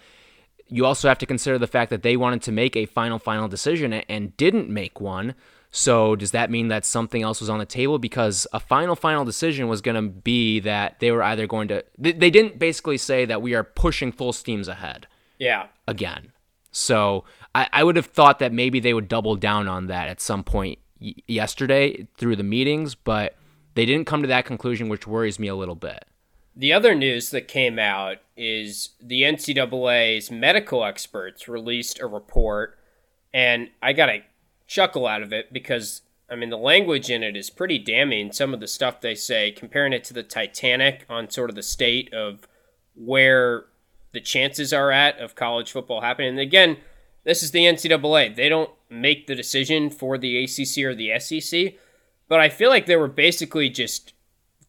you 0.68 0.84
also 0.84 1.08
have 1.08 1.18
to 1.18 1.26
consider 1.26 1.58
the 1.58 1.66
fact 1.66 1.88
that 1.90 2.02
they 2.02 2.16
wanted 2.16 2.42
to 2.42 2.52
make 2.52 2.76
a 2.76 2.84
final, 2.84 3.18
final 3.18 3.48
decision 3.48 3.92
and 3.94 4.36
didn't 4.36 4.68
make 4.68 5.00
one. 5.00 5.34
So 5.70 6.16
does 6.16 6.30
that 6.30 6.50
mean 6.50 6.68
that 6.68 6.84
something 6.84 7.22
else 7.22 7.40
was 7.40 7.50
on 7.50 7.58
the 7.58 7.66
table? 7.66 7.98
Because 7.98 8.46
a 8.52 8.60
final, 8.60 8.96
final 8.96 9.24
decision 9.24 9.68
was 9.68 9.80
going 9.80 9.96
to 9.96 10.10
be 10.10 10.60
that 10.60 10.98
they 11.00 11.10
were 11.10 11.22
either 11.22 11.46
going 11.46 11.68
to. 11.68 11.84
They 11.98 12.30
didn't 12.30 12.58
basically 12.58 12.96
say 12.96 13.24
that 13.26 13.42
we 13.42 13.54
are 13.54 13.64
pushing 13.64 14.10
full 14.10 14.32
steams 14.32 14.66
ahead. 14.68 15.06
Yeah. 15.38 15.66
Again. 15.86 16.32
So 16.70 17.24
I, 17.54 17.68
I 17.72 17.84
would 17.84 17.96
have 17.96 18.06
thought 18.06 18.38
that 18.38 18.52
maybe 18.52 18.80
they 18.80 18.94
would 18.94 19.08
double 19.08 19.36
down 19.36 19.68
on 19.68 19.86
that 19.88 20.08
at 20.08 20.20
some 20.20 20.42
point 20.42 20.78
y- 21.00 21.14
yesterday 21.26 22.08
through 22.16 22.36
the 22.36 22.42
meetings, 22.42 22.94
but 22.94 23.36
They 23.78 23.86
didn't 23.86 24.06
come 24.06 24.22
to 24.22 24.28
that 24.28 24.44
conclusion, 24.44 24.88
which 24.88 25.06
worries 25.06 25.38
me 25.38 25.46
a 25.46 25.54
little 25.54 25.76
bit. 25.76 26.04
The 26.56 26.72
other 26.72 26.96
news 26.96 27.30
that 27.30 27.46
came 27.46 27.78
out 27.78 28.16
is 28.36 28.88
the 29.00 29.22
NCAA's 29.22 30.32
medical 30.32 30.84
experts 30.84 31.46
released 31.46 32.00
a 32.00 32.08
report, 32.08 32.76
and 33.32 33.70
I 33.80 33.92
got 33.92 34.08
a 34.08 34.24
chuckle 34.68 35.06
out 35.06 35.22
of 35.22 35.32
it 35.32 35.52
because, 35.52 36.02
I 36.30 36.36
mean, 36.36 36.50
the 36.50 36.56
language 36.56 37.10
in 37.10 37.24
it 37.24 37.36
is 37.36 37.50
pretty 37.50 37.78
damning. 37.78 38.30
Some 38.30 38.54
of 38.54 38.60
the 38.60 38.68
stuff 38.68 39.00
they 39.00 39.16
say, 39.16 39.50
comparing 39.50 39.92
it 39.92 40.04
to 40.04 40.14
the 40.14 40.22
Titanic 40.22 41.04
on 41.08 41.30
sort 41.30 41.50
of 41.50 41.56
the 41.56 41.62
state 41.62 42.14
of 42.14 42.46
where 42.94 43.64
the 44.12 44.20
chances 44.20 44.72
are 44.72 44.92
at 44.92 45.18
of 45.18 45.34
college 45.34 45.72
football 45.72 46.02
happening. 46.02 46.30
And 46.30 46.38
again, 46.38 46.76
this 47.24 47.42
is 47.42 47.50
the 47.50 47.64
NCAA. 47.64 48.36
They 48.36 48.48
don't 48.48 48.70
make 48.88 49.26
the 49.26 49.34
decision 49.34 49.90
for 49.90 50.16
the 50.16 50.44
ACC 50.44 50.84
or 50.84 50.94
the 50.94 51.18
SEC, 51.18 51.74
but 52.28 52.40
I 52.40 52.48
feel 52.48 52.70
like 52.70 52.86
they 52.86 52.96
were 52.96 53.08
basically 53.08 53.68
just 53.68 54.12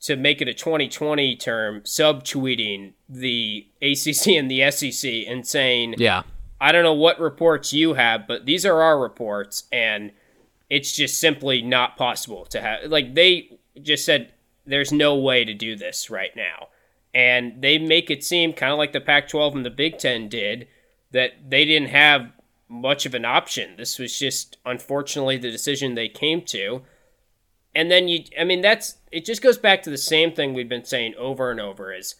to 0.01 0.15
make 0.15 0.41
it 0.41 0.47
a 0.47 0.53
2020 0.53 1.35
term, 1.35 1.81
subtweeting 1.81 2.93
the 3.07 3.67
ACC 3.81 4.27
and 4.29 4.49
the 4.49 4.69
SEC 4.71 5.27
and 5.27 5.45
saying, 5.45 5.95
"Yeah, 5.97 6.23
I 6.61 6.71
don't 6.71 6.83
know 6.83 6.93
what 6.93 7.19
reports 7.19 7.73
you 7.73 7.93
have, 7.93 8.27
but 8.27 8.45
these 8.45 8.65
are 8.65 8.81
our 8.81 8.99
reports, 8.99 9.63
and 9.71 10.11
it's 10.69 10.95
just 10.95 11.19
simply 11.19 11.61
not 11.61 11.97
possible 11.97 12.45
to 12.47 12.61
have." 12.61 12.85
Like 12.85 13.13
they 13.13 13.59
just 13.81 14.05
said, 14.05 14.33
"There's 14.65 14.91
no 14.91 15.15
way 15.15 15.45
to 15.45 15.53
do 15.53 15.75
this 15.75 16.09
right 16.09 16.35
now," 16.35 16.69
and 17.13 17.61
they 17.61 17.77
make 17.77 18.09
it 18.09 18.23
seem 18.23 18.53
kind 18.53 18.71
of 18.71 18.77
like 18.77 18.93
the 18.93 19.01
Pac-12 19.01 19.55
and 19.55 19.65
the 19.65 19.69
Big 19.69 19.97
Ten 19.97 20.27
did 20.29 20.67
that 21.11 21.49
they 21.49 21.65
didn't 21.65 21.89
have 21.89 22.31
much 22.67 23.05
of 23.05 23.15
an 23.15 23.25
option. 23.25 23.75
This 23.77 23.97
was 23.97 24.17
just 24.17 24.57
unfortunately 24.65 25.37
the 25.37 25.51
decision 25.51 25.95
they 25.95 26.09
came 26.09 26.41
to 26.43 26.83
and 27.75 27.89
then 27.91 28.07
you 28.07 28.23
i 28.39 28.43
mean 28.43 28.61
that's 28.61 28.97
it 29.11 29.25
just 29.25 29.41
goes 29.41 29.57
back 29.57 29.81
to 29.81 29.89
the 29.89 29.97
same 29.97 30.31
thing 30.31 30.53
we've 30.53 30.69
been 30.69 30.85
saying 30.85 31.13
over 31.17 31.51
and 31.51 31.59
over 31.59 31.93
is 31.93 32.15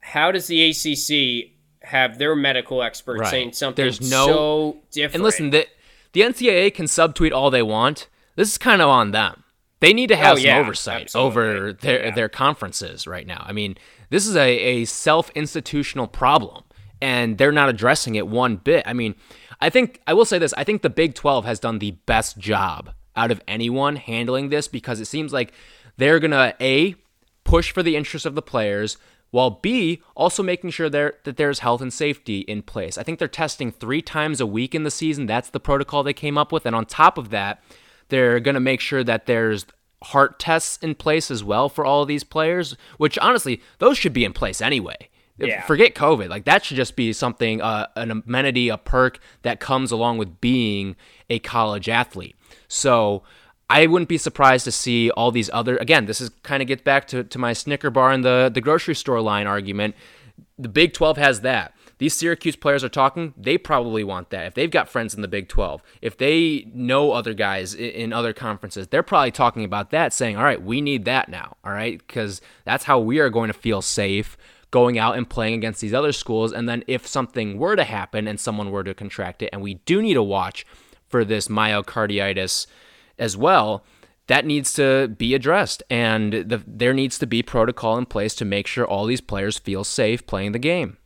how 0.00 0.32
does 0.32 0.46
the 0.46 0.68
acc 0.68 1.52
have 1.84 2.18
their 2.18 2.34
medical 2.34 2.82
experts 2.82 3.20
right. 3.20 3.30
saying 3.30 3.52
something 3.52 3.82
There's 3.82 4.00
no, 4.00 4.26
so 4.26 4.76
different 4.90 5.14
and 5.16 5.24
listen 5.24 5.50
the, 5.50 5.66
the 6.12 6.20
ncaa 6.22 6.72
can 6.74 6.86
subtweet 6.86 7.32
all 7.32 7.50
they 7.50 7.62
want 7.62 8.08
this 8.36 8.50
is 8.50 8.58
kind 8.58 8.82
of 8.82 8.88
on 8.88 9.10
them 9.10 9.44
they 9.80 9.92
need 9.92 10.08
to 10.08 10.16
have 10.16 10.34
oh, 10.34 10.36
some 10.36 10.44
yeah, 10.44 10.58
oversight 10.58 11.02
absolutely. 11.02 11.28
over 11.28 11.72
their, 11.72 12.04
yeah. 12.06 12.14
their 12.14 12.28
conferences 12.28 13.06
right 13.06 13.26
now 13.26 13.44
i 13.46 13.52
mean 13.52 13.76
this 14.10 14.26
is 14.26 14.36
a, 14.36 14.58
a 14.58 14.84
self-institutional 14.84 16.06
problem 16.06 16.64
and 17.00 17.38
they're 17.38 17.52
not 17.52 17.68
addressing 17.68 18.14
it 18.14 18.26
one 18.26 18.56
bit 18.56 18.82
i 18.86 18.92
mean 18.92 19.14
i 19.60 19.68
think 19.68 20.00
i 20.06 20.14
will 20.14 20.24
say 20.24 20.38
this 20.38 20.54
i 20.56 20.64
think 20.64 20.82
the 20.82 20.90
big 20.90 21.14
12 21.14 21.44
has 21.44 21.58
done 21.58 21.78
the 21.78 21.92
best 22.06 22.38
job 22.38 22.92
out 23.16 23.30
of 23.30 23.40
anyone 23.46 23.96
handling 23.96 24.48
this 24.48 24.68
because 24.68 25.00
it 25.00 25.06
seems 25.06 25.32
like 25.32 25.52
they're 25.96 26.20
going 26.20 26.30
to 26.30 26.54
A, 26.60 26.94
push 27.44 27.72
for 27.72 27.82
the 27.82 27.96
interest 27.96 28.26
of 28.26 28.34
the 28.34 28.42
players, 28.42 28.96
while 29.32 29.50
B, 29.50 30.00
also 30.14 30.42
making 30.42 30.70
sure 30.70 30.88
there, 30.88 31.14
that 31.24 31.38
there's 31.38 31.60
health 31.60 31.80
and 31.80 31.92
safety 31.92 32.40
in 32.40 32.62
place. 32.62 32.96
I 32.96 33.02
think 33.02 33.18
they're 33.18 33.26
testing 33.26 33.72
three 33.72 34.02
times 34.02 34.40
a 34.40 34.46
week 34.46 34.74
in 34.74 34.84
the 34.84 34.90
season. 34.90 35.26
That's 35.26 35.50
the 35.50 35.58
protocol 35.58 36.02
they 36.02 36.12
came 36.12 36.38
up 36.38 36.52
with. 36.52 36.66
And 36.66 36.76
on 36.76 36.84
top 36.84 37.16
of 37.16 37.30
that, 37.30 37.64
they're 38.08 38.40
going 38.40 38.54
to 38.54 38.60
make 38.60 38.80
sure 38.80 39.02
that 39.02 39.24
there's 39.24 39.64
heart 40.02 40.38
tests 40.38 40.76
in 40.82 40.94
place 40.94 41.30
as 41.30 41.42
well 41.42 41.70
for 41.70 41.84
all 41.84 42.02
of 42.02 42.08
these 42.08 42.24
players, 42.24 42.76
which 42.98 43.18
honestly, 43.18 43.62
those 43.78 43.96
should 43.96 44.12
be 44.12 44.24
in 44.24 44.34
place 44.34 44.60
anyway. 44.60 45.08
Yeah. 45.38 45.62
Forget 45.62 45.94
COVID. 45.94 46.28
Like 46.28 46.44
that 46.44 46.62
should 46.62 46.76
just 46.76 46.94
be 46.94 47.14
something, 47.14 47.62
uh, 47.62 47.86
an 47.96 48.10
amenity, 48.10 48.68
a 48.68 48.76
perk 48.76 49.18
that 49.42 49.60
comes 49.60 49.90
along 49.90 50.18
with 50.18 50.42
being 50.42 50.94
a 51.30 51.38
college 51.38 51.88
athlete. 51.88 52.36
So 52.68 53.22
I 53.72 53.86
wouldn't 53.86 54.10
be 54.10 54.18
surprised 54.18 54.64
to 54.66 54.72
see 54.72 55.10
all 55.10 55.30
these 55.30 55.48
other. 55.50 55.78
Again, 55.78 56.04
this 56.04 56.20
is 56.20 56.28
kind 56.42 56.60
of 56.60 56.68
gets 56.68 56.82
back 56.82 57.06
to, 57.08 57.24
to 57.24 57.38
my 57.38 57.54
Snicker 57.54 57.88
bar 57.88 58.10
and 58.10 58.22
the 58.22 58.50
the 58.52 58.60
grocery 58.60 58.94
store 58.94 59.22
line 59.22 59.46
argument. 59.46 59.94
The 60.58 60.68
Big 60.68 60.92
12 60.92 61.16
has 61.16 61.40
that. 61.40 61.74
These 61.96 62.14
Syracuse 62.14 62.56
players 62.56 62.84
are 62.84 62.88
talking, 62.88 63.32
they 63.36 63.56
probably 63.56 64.04
want 64.04 64.30
that. 64.30 64.46
If 64.46 64.54
they've 64.54 64.70
got 64.70 64.88
friends 64.88 65.14
in 65.14 65.22
the 65.22 65.28
Big 65.28 65.48
12, 65.48 65.82
if 66.02 66.18
they 66.18 66.66
know 66.74 67.12
other 67.12 67.32
guys 67.32 67.74
in 67.74 68.12
other 68.12 68.32
conferences, 68.32 68.88
they're 68.88 69.04
probably 69.04 69.30
talking 69.30 69.64
about 69.64 69.90
that, 69.90 70.12
saying, 70.12 70.36
all 70.36 70.42
right, 70.42 70.60
we 70.60 70.80
need 70.80 71.04
that 71.04 71.28
now, 71.28 71.56
all 71.64 71.72
right? 71.72 72.04
Because 72.04 72.40
that's 72.64 72.84
how 72.84 72.98
we 72.98 73.20
are 73.20 73.30
going 73.30 73.48
to 73.48 73.58
feel 73.58 73.80
safe 73.80 74.36
going 74.72 74.98
out 74.98 75.16
and 75.16 75.30
playing 75.30 75.54
against 75.54 75.80
these 75.80 75.94
other 75.94 76.12
schools. 76.12 76.52
And 76.52 76.68
then 76.68 76.82
if 76.88 77.06
something 77.06 77.56
were 77.56 77.76
to 77.76 77.84
happen 77.84 78.26
and 78.26 78.40
someone 78.40 78.72
were 78.72 78.84
to 78.84 78.94
contract 78.94 79.40
it, 79.42 79.50
and 79.52 79.62
we 79.62 79.74
do 79.74 80.02
need 80.02 80.14
to 80.14 80.22
watch 80.22 80.66
for 81.08 81.24
this 81.24 81.46
myocarditis 81.46 82.66
as 83.18 83.36
well, 83.36 83.84
that 84.26 84.46
needs 84.46 84.72
to 84.74 85.08
be 85.08 85.34
addressed. 85.34 85.82
And 85.90 86.32
the, 86.32 86.62
there 86.66 86.94
needs 86.94 87.18
to 87.18 87.26
be 87.26 87.42
protocol 87.42 87.98
in 87.98 88.06
place 88.06 88.34
to 88.36 88.44
make 88.44 88.66
sure 88.66 88.86
all 88.86 89.06
these 89.06 89.20
players 89.20 89.58
feel 89.58 89.84
safe 89.84 90.26
playing 90.26 90.52
the 90.52 90.58
game. 90.58 90.96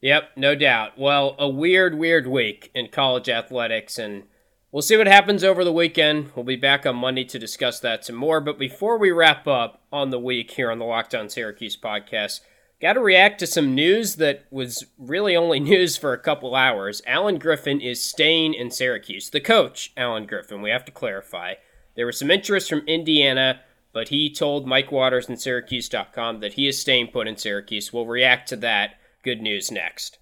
Yep, 0.00 0.32
no 0.36 0.54
doubt. 0.54 0.98
Well, 0.98 1.34
a 1.38 1.48
weird, 1.48 1.96
weird 1.96 2.26
week 2.26 2.70
in 2.74 2.88
college 2.88 3.28
athletics, 3.30 3.98
and 3.98 4.24
we'll 4.70 4.82
see 4.82 4.98
what 4.98 5.06
happens 5.06 5.42
over 5.42 5.64
the 5.64 5.72
weekend. 5.72 6.30
We'll 6.34 6.44
be 6.44 6.56
back 6.56 6.84
on 6.84 6.96
Monday 6.96 7.24
to 7.24 7.38
discuss 7.38 7.80
that 7.80 8.04
some 8.04 8.16
more. 8.16 8.40
But 8.40 8.58
before 8.58 8.98
we 8.98 9.10
wrap 9.10 9.46
up 9.46 9.82
on 9.90 10.10
the 10.10 10.18
week 10.18 10.50
here 10.50 10.70
on 10.70 10.78
the 10.78 10.84
Locked 10.84 11.14
On 11.14 11.30
Syracuse 11.30 11.78
podcast, 11.78 12.40
Got 12.80 12.94
to 12.94 13.00
react 13.00 13.38
to 13.38 13.46
some 13.46 13.74
news 13.74 14.16
that 14.16 14.44
was 14.50 14.84
really 14.98 15.36
only 15.36 15.60
news 15.60 15.96
for 15.96 16.12
a 16.12 16.18
couple 16.18 16.54
hours. 16.54 17.00
Allen 17.06 17.38
Griffin 17.38 17.80
is 17.80 18.02
staying 18.02 18.54
in 18.54 18.70
Syracuse. 18.70 19.30
The 19.30 19.40
coach, 19.40 19.92
Allen 19.96 20.26
Griffin, 20.26 20.60
we 20.60 20.70
have 20.70 20.84
to 20.86 20.92
clarify. 20.92 21.54
There 21.94 22.06
was 22.06 22.18
some 22.18 22.30
interest 22.30 22.68
from 22.68 22.80
Indiana, 22.86 23.60
but 23.92 24.08
he 24.08 24.32
told 24.32 24.66
Mike 24.66 24.90
Waters 24.90 25.28
and 25.28 25.40
Syracuse.com 25.40 26.40
that 26.40 26.54
he 26.54 26.66
is 26.66 26.80
staying 26.80 27.08
put 27.08 27.28
in 27.28 27.36
Syracuse. 27.36 27.92
We'll 27.92 28.06
react 28.06 28.48
to 28.48 28.56
that 28.56 28.96
good 29.22 29.40
news 29.40 29.70
next. 29.70 30.18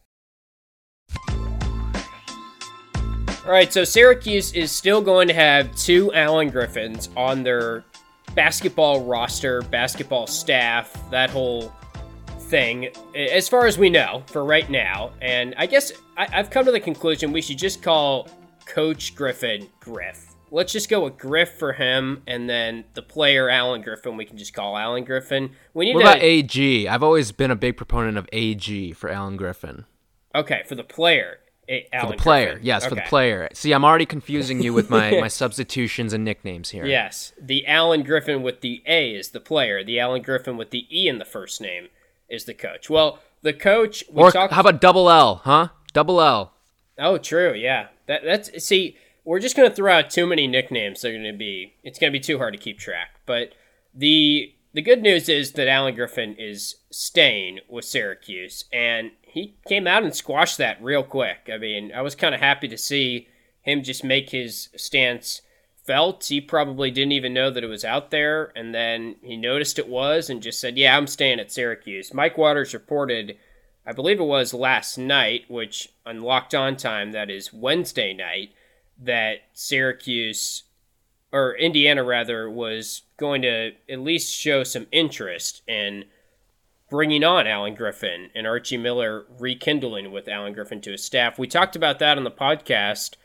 All 3.45 3.51
right, 3.51 3.73
so 3.73 3.83
Syracuse 3.83 4.53
is 4.53 4.71
still 4.71 5.01
going 5.01 5.27
to 5.27 5.35
have 5.35 5.75
two 5.75 6.13
Alan 6.13 6.51
Griffins 6.51 7.09
on 7.17 7.43
their 7.43 7.83
basketball 8.37 9.05
roster, 9.05 9.63
basketball 9.63 10.29
staff, 10.29 11.11
that 11.11 11.29
whole 11.29 11.73
thing, 12.53 12.91
as 13.17 13.49
far 13.49 13.67
as 13.67 13.79
we 13.79 13.89
know 13.89 14.23
for 14.27 14.45
right 14.45 14.69
now. 14.69 15.11
And 15.23 15.55
I 15.57 15.65
guess 15.65 15.91
I, 16.19 16.27
have 16.31 16.51
come 16.51 16.67
to 16.67 16.71
the 16.71 16.81
conclusion 16.81 17.33
we 17.33 17.41
should 17.41 17.57
just 17.57 17.83
call 17.83 18.29
Coach 18.67 19.15
Griffin 19.15 19.69
Griff. 19.81 20.35
Let's 20.51 20.71
just 20.71 20.91
go 20.91 21.05
with 21.05 21.17
Griff 21.17 21.55
for 21.59 21.73
him, 21.73 22.23
and 22.27 22.51
then 22.51 22.85
the 22.93 23.01
player 23.01 23.49
Alan 23.49 23.81
Griffin 23.81 24.19
we 24.19 24.27
can 24.27 24.37
just 24.37 24.53
call 24.53 24.77
Alan 24.77 25.05
Griffin. 25.05 25.53
We 25.73 25.87
need. 25.87 25.95
What 25.95 26.03
to, 26.03 26.09
about 26.09 26.23
AG? 26.23 26.89
I've 26.89 27.03
always 27.03 27.33
been 27.33 27.51
a 27.51 27.57
big 27.57 27.79
proponent 27.79 28.19
of 28.19 28.29
AG 28.35 28.93
for 28.93 29.09
Alan 29.09 29.39
Griffin. 29.39 29.87
Okay, 30.35 30.63
for 30.69 30.75
the 30.75 30.85
player. 30.85 31.39
A- 31.71 31.89
for 32.03 32.09
the 32.09 32.19
player, 32.19 32.47
Griffin. 32.49 32.67
yes, 32.67 32.83
okay. 32.83 32.89
for 32.91 32.95
the 32.97 33.09
player. 33.09 33.49
See, 33.55 33.73
I'm 33.73 33.85
already 33.85 34.05
confusing 34.05 34.63
you 34.63 34.75
with 34.75 34.91
my, 34.91 35.13
my 35.21 35.29
substitutions 35.43 36.13
and 36.13 36.23
nicknames 36.23 36.69
here. 36.69 36.85
Yes, 36.85 37.33
the 37.41 37.67
Alan 37.67 38.03
Griffin 38.03 38.43
with 38.43 38.61
the 38.61 38.83
A 38.85 39.15
is 39.15 39.31
the 39.31 39.41
player. 39.41 39.83
The 39.83 39.99
Allen 39.99 40.21
Griffin 40.21 40.59
with 40.59 40.71
the 40.71 40.87
E 40.95 41.09
in 41.09 41.19
the 41.19 41.25
first 41.25 41.59
name 41.63 41.89
is 42.29 42.45
the 42.45 42.55
coach. 42.55 42.89
Well, 42.89 43.19
the 43.43 43.53
coach. 43.53 44.05
or 44.13 44.31
talked, 44.31 44.53
how 44.53 44.61
about 44.61 44.81
double 44.81 45.11
L? 45.11 45.37
Huh? 45.45 45.69
Double 45.93 46.21
L. 46.21 46.55
Oh, 46.99 47.19
true. 47.19 47.55
Yeah. 47.55 47.89
That 48.07 48.23
that's 48.25 48.65
see. 48.65 48.97
We're 49.25 49.39
just 49.39 49.57
gonna 49.57 49.71
throw 49.71 49.93
out 49.93 50.11
too 50.11 50.27
many 50.27 50.47
nicknames. 50.47 51.01
They're 51.01 51.17
gonna 51.17 51.33
be. 51.33 51.75
It's 51.83 51.99
gonna 51.99 52.13
be 52.13 52.21
too 52.21 52.39
hard 52.39 52.55
to 52.55 52.61
keep 52.61 52.79
track. 52.79 53.21
But 53.27 53.53
the 53.95 54.55
the 54.75 54.83
good 54.83 55.03
news 55.03 55.29
is 55.29 55.53
that 55.53 55.69
Allen 55.69 55.95
Griffin 55.95 56.35
is 56.39 56.77
staying 56.91 57.61
with 57.69 57.85
Syracuse, 57.85 58.65
and 58.73 59.13
he 59.23 59.57
came 59.67 59.87
out 59.87 60.03
and 60.03 60.15
squashed 60.15 60.59
that 60.59 60.83
real 60.83 61.03
quick. 61.03 61.49
I 61.53 61.59
mean, 61.59 61.93
I 61.95 62.03
was 62.03 62.15
kind 62.15 62.35
of 62.35 62.41
happy 62.41 62.69
to 62.69 62.79
see 62.79 63.29
him 63.61 63.83
just 63.83 64.03
make 64.03 64.31
his 64.31 64.71
stance 64.77 65.43
felt. 65.85 66.25
He 66.27 66.41
probably 66.41 66.91
didn't 66.91 67.13
even 67.13 67.35
know 67.35 67.51
that 67.51 67.65
it 67.65 67.69
was 67.69 67.85
out 67.85 68.11
there, 68.11 68.53
and 68.57 68.75
then 68.75 69.17
he 69.23 69.37
noticed 69.37 69.79
it 69.79 69.89
was 69.89 70.31
and 70.31 70.43
just 70.43 70.61
said, 70.61 70.79
Yeah, 70.79 70.97
I'm 70.97 71.07
staying 71.07 71.41
at 71.41 71.53
Syracuse. 71.53 72.15
Mike 72.15 72.39
Waters 72.39 72.75
reported, 72.75 73.37
I 73.87 73.93
believe 73.93 74.21
it 74.21 74.25
was 74.25 74.55
last 74.55 74.99
night, 74.99 75.45
which 75.49 75.89
on 76.07 76.21
locked 76.21 76.55
on 76.55 76.77
time, 76.77 77.13
that 77.13 77.31
is 77.31 77.53
Wednesday 77.53 78.13
night, 78.13 78.51
that 78.99 79.39
Syracuse, 79.53 80.65
or 81.33 81.57
Indiana 81.57 82.05
rather, 82.05 82.49
was 82.49 83.03
going 83.17 83.43
to 83.43 83.73
at 83.89 84.01
least 84.01 84.35
show 84.35 84.65
some 84.65 84.87
interest 84.93 85.63
in 85.67 86.05
bringing 86.91 87.25
on 87.25 87.47
Allen 87.47 87.75
Griffin 87.75 88.29
and 88.35 88.47
Archie 88.47 88.77
Miller 88.77 89.25
rekindling 89.39 90.13
with 90.13 90.29
Allen 90.29 90.53
Griffin 90.53 90.83
to 90.83 90.93
his 90.93 91.03
staff. 91.03 91.39
We 91.39 91.47
talked 91.47 91.75
about 91.75 91.99
that 92.01 92.19
on 92.19 92.25
the 92.25 92.31
podcast 92.31 93.17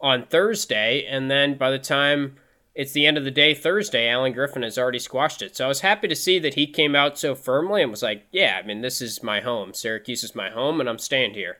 on 0.00 0.26
Thursday, 0.26 1.04
and 1.04 1.30
then 1.30 1.56
by 1.56 1.70
the 1.70 1.78
time 1.78 2.36
it's 2.74 2.92
the 2.92 3.06
end 3.06 3.16
of 3.16 3.24
the 3.24 3.30
day 3.30 3.54
Thursday, 3.54 4.08
Allen 4.08 4.32
Griffin 4.32 4.62
has 4.62 4.76
already 4.76 4.98
squashed 4.98 5.42
it. 5.42 5.56
So 5.56 5.64
I 5.64 5.68
was 5.68 5.80
happy 5.80 6.08
to 6.08 6.16
see 6.16 6.38
that 6.40 6.54
he 6.54 6.66
came 6.66 6.96
out 6.96 7.18
so 7.18 7.34
firmly 7.34 7.82
and 7.82 7.90
was 7.90 8.02
like, 8.02 8.26
"Yeah, 8.32 8.60
I 8.62 8.66
mean, 8.66 8.80
this 8.80 9.00
is 9.00 9.22
my 9.22 9.40
home. 9.40 9.72
Syracuse 9.74 10.24
is 10.24 10.34
my 10.34 10.50
home, 10.50 10.80
and 10.80 10.88
I'm 10.88 10.98
staying 10.98 11.34
here." 11.34 11.58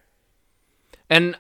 And 1.09 1.37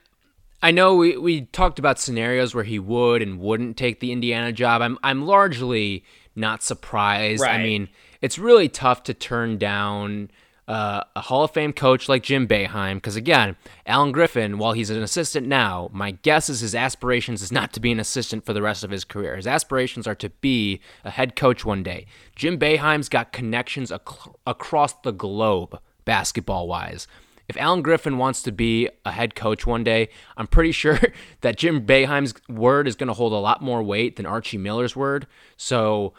I 0.62 0.70
know 0.70 0.94
we, 0.94 1.16
we 1.16 1.42
talked 1.42 1.78
about 1.78 1.98
scenarios 1.98 2.54
where 2.54 2.64
he 2.64 2.78
would 2.78 3.20
and 3.20 3.40
wouldn't 3.40 3.76
take 3.76 4.00
the 4.00 4.12
Indiana 4.12 4.52
job. 4.52 4.80
I'm 4.80 4.98
I'm 5.02 5.26
largely 5.26 6.04
not 6.36 6.62
surprised. 6.62 7.42
Right. 7.42 7.60
I 7.60 7.62
mean, 7.62 7.88
it's 8.20 8.38
really 8.38 8.68
tough 8.68 9.02
to 9.04 9.14
turn 9.14 9.58
down 9.58 10.30
uh, 10.66 11.02
a 11.14 11.20
Hall 11.20 11.44
of 11.44 11.50
Fame 11.50 11.72
coach 11.72 12.08
like 12.08 12.22
Jim 12.22 12.48
Boeheim 12.48 12.94
because 12.96 13.16
again, 13.16 13.56
Allen 13.86 14.12
Griffin, 14.12 14.58
while 14.58 14.72
he's 14.72 14.90
an 14.90 15.02
assistant 15.02 15.46
now, 15.46 15.90
my 15.92 16.12
guess 16.12 16.48
is 16.48 16.60
his 16.60 16.74
aspirations 16.74 17.42
is 17.42 17.52
not 17.52 17.72
to 17.74 17.80
be 17.80 17.92
an 17.92 18.00
assistant 18.00 18.46
for 18.46 18.52
the 18.52 18.62
rest 18.62 18.82
of 18.82 18.90
his 18.90 19.04
career. 19.04 19.36
His 19.36 19.46
aspirations 19.46 20.06
are 20.06 20.14
to 20.16 20.30
be 20.30 20.80
a 21.04 21.10
head 21.10 21.36
coach 21.36 21.64
one 21.64 21.82
day. 21.82 22.06
Jim 22.34 22.58
Boeheim's 22.58 23.08
got 23.08 23.32
connections 23.32 23.92
ac- 23.92 24.30
across 24.46 24.94
the 24.94 25.12
globe, 25.12 25.78
basketball 26.04 26.66
wise. 26.66 27.06
If 27.46 27.58
Allen 27.58 27.82
Griffin 27.82 28.16
wants 28.16 28.42
to 28.44 28.52
be 28.52 28.88
a 29.04 29.12
head 29.12 29.34
coach 29.34 29.66
one 29.66 29.84
day, 29.84 30.08
I'm 30.36 30.46
pretty 30.46 30.72
sure 30.82 30.98
that 31.42 31.58
Jim 31.58 31.86
Boeheim's 31.86 32.34
word 32.48 32.88
is 32.88 32.96
going 32.96 33.08
to 33.08 33.14
hold 33.14 33.32
a 33.32 33.36
lot 33.36 33.60
more 33.60 33.82
weight 33.82 34.16
than 34.16 34.24
Archie 34.24 34.58
Miller's 34.58 34.96
word. 34.96 35.26
So 35.56 36.14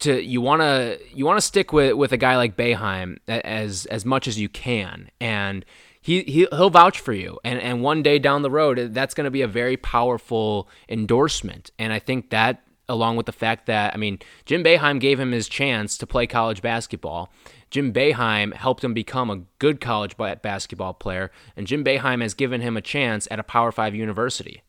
to 0.00 0.22
you 0.22 0.40
want 0.40 0.62
to 0.62 0.98
you 1.14 1.24
want 1.24 1.38
to 1.38 1.46
stick 1.46 1.72
with 1.72 1.94
with 1.94 2.12
a 2.12 2.16
guy 2.16 2.36
like 2.36 2.56
Boeheim 2.56 3.18
as 3.28 3.86
as 3.86 4.04
much 4.04 4.28
as 4.28 4.38
you 4.38 4.48
can. 4.48 5.10
And 5.20 5.64
he, 6.00 6.22
he 6.22 6.46
he'll 6.50 6.70
vouch 6.70 7.00
for 7.00 7.12
you. 7.12 7.38
And 7.44 7.60
and 7.60 7.82
one 7.82 8.02
day 8.02 8.18
down 8.18 8.42
the 8.42 8.50
road 8.50 8.94
that's 8.94 9.14
going 9.14 9.24
to 9.24 9.30
be 9.30 9.42
a 9.42 9.48
very 9.48 9.76
powerful 9.76 10.68
endorsement. 10.88 11.70
And 11.78 11.92
I 11.92 11.98
think 11.98 12.30
that 12.30 12.62
along 12.88 13.16
with 13.16 13.26
the 13.26 13.32
fact 13.32 13.66
that 13.66 13.94
I 13.94 13.96
mean 13.96 14.18
Jim 14.44 14.62
Boeheim 14.62 15.00
gave 15.00 15.18
him 15.18 15.32
his 15.32 15.48
chance 15.48 15.96
to 15.98 16.06
play 16.06 16.26
college 16.26 16.62
basketball. 16.62 17.32
Jim 17.70 17.92
Boeheim 17.92 18.54
helped 18.54 18.84
him 18.84 18.94
become 18.94 19.30
a 19.30 19.42
good 19.58 19.80
college 19.80 20.16
basketball 20.16 20.94
player. 20.94 21.32
And 21.56 21.66
Jim 21.66 21.82
Boeheim 21.82 22.22
has 22.22 22.32
given 22.32 22.60
him 22.60 22.76
a 22.76 22.80
chance 22.80 23.26
at 23.28 23.40
a 23.40 23.42
Power 23.42 23.72
5 23.72 23.94
university. 23.94 24.62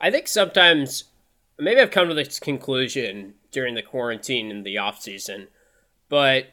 I 0.00 0.10
think 0.10 0.26
sometimes 0.26 1.04
maybe 1.60 1.80
I've 1.80 1.92
come 1.92 2.08
to 2.08 2.14
this 2.14 2.40
conclusion 2.40 3.34
during 3.52 3.74
the 3.74 3.82
quarantine 3.82 4.50
and 4.50 4.64
the 4.66 4.78
off 4.78 5.00
season, 5.00 5.48
but 6.08 6.46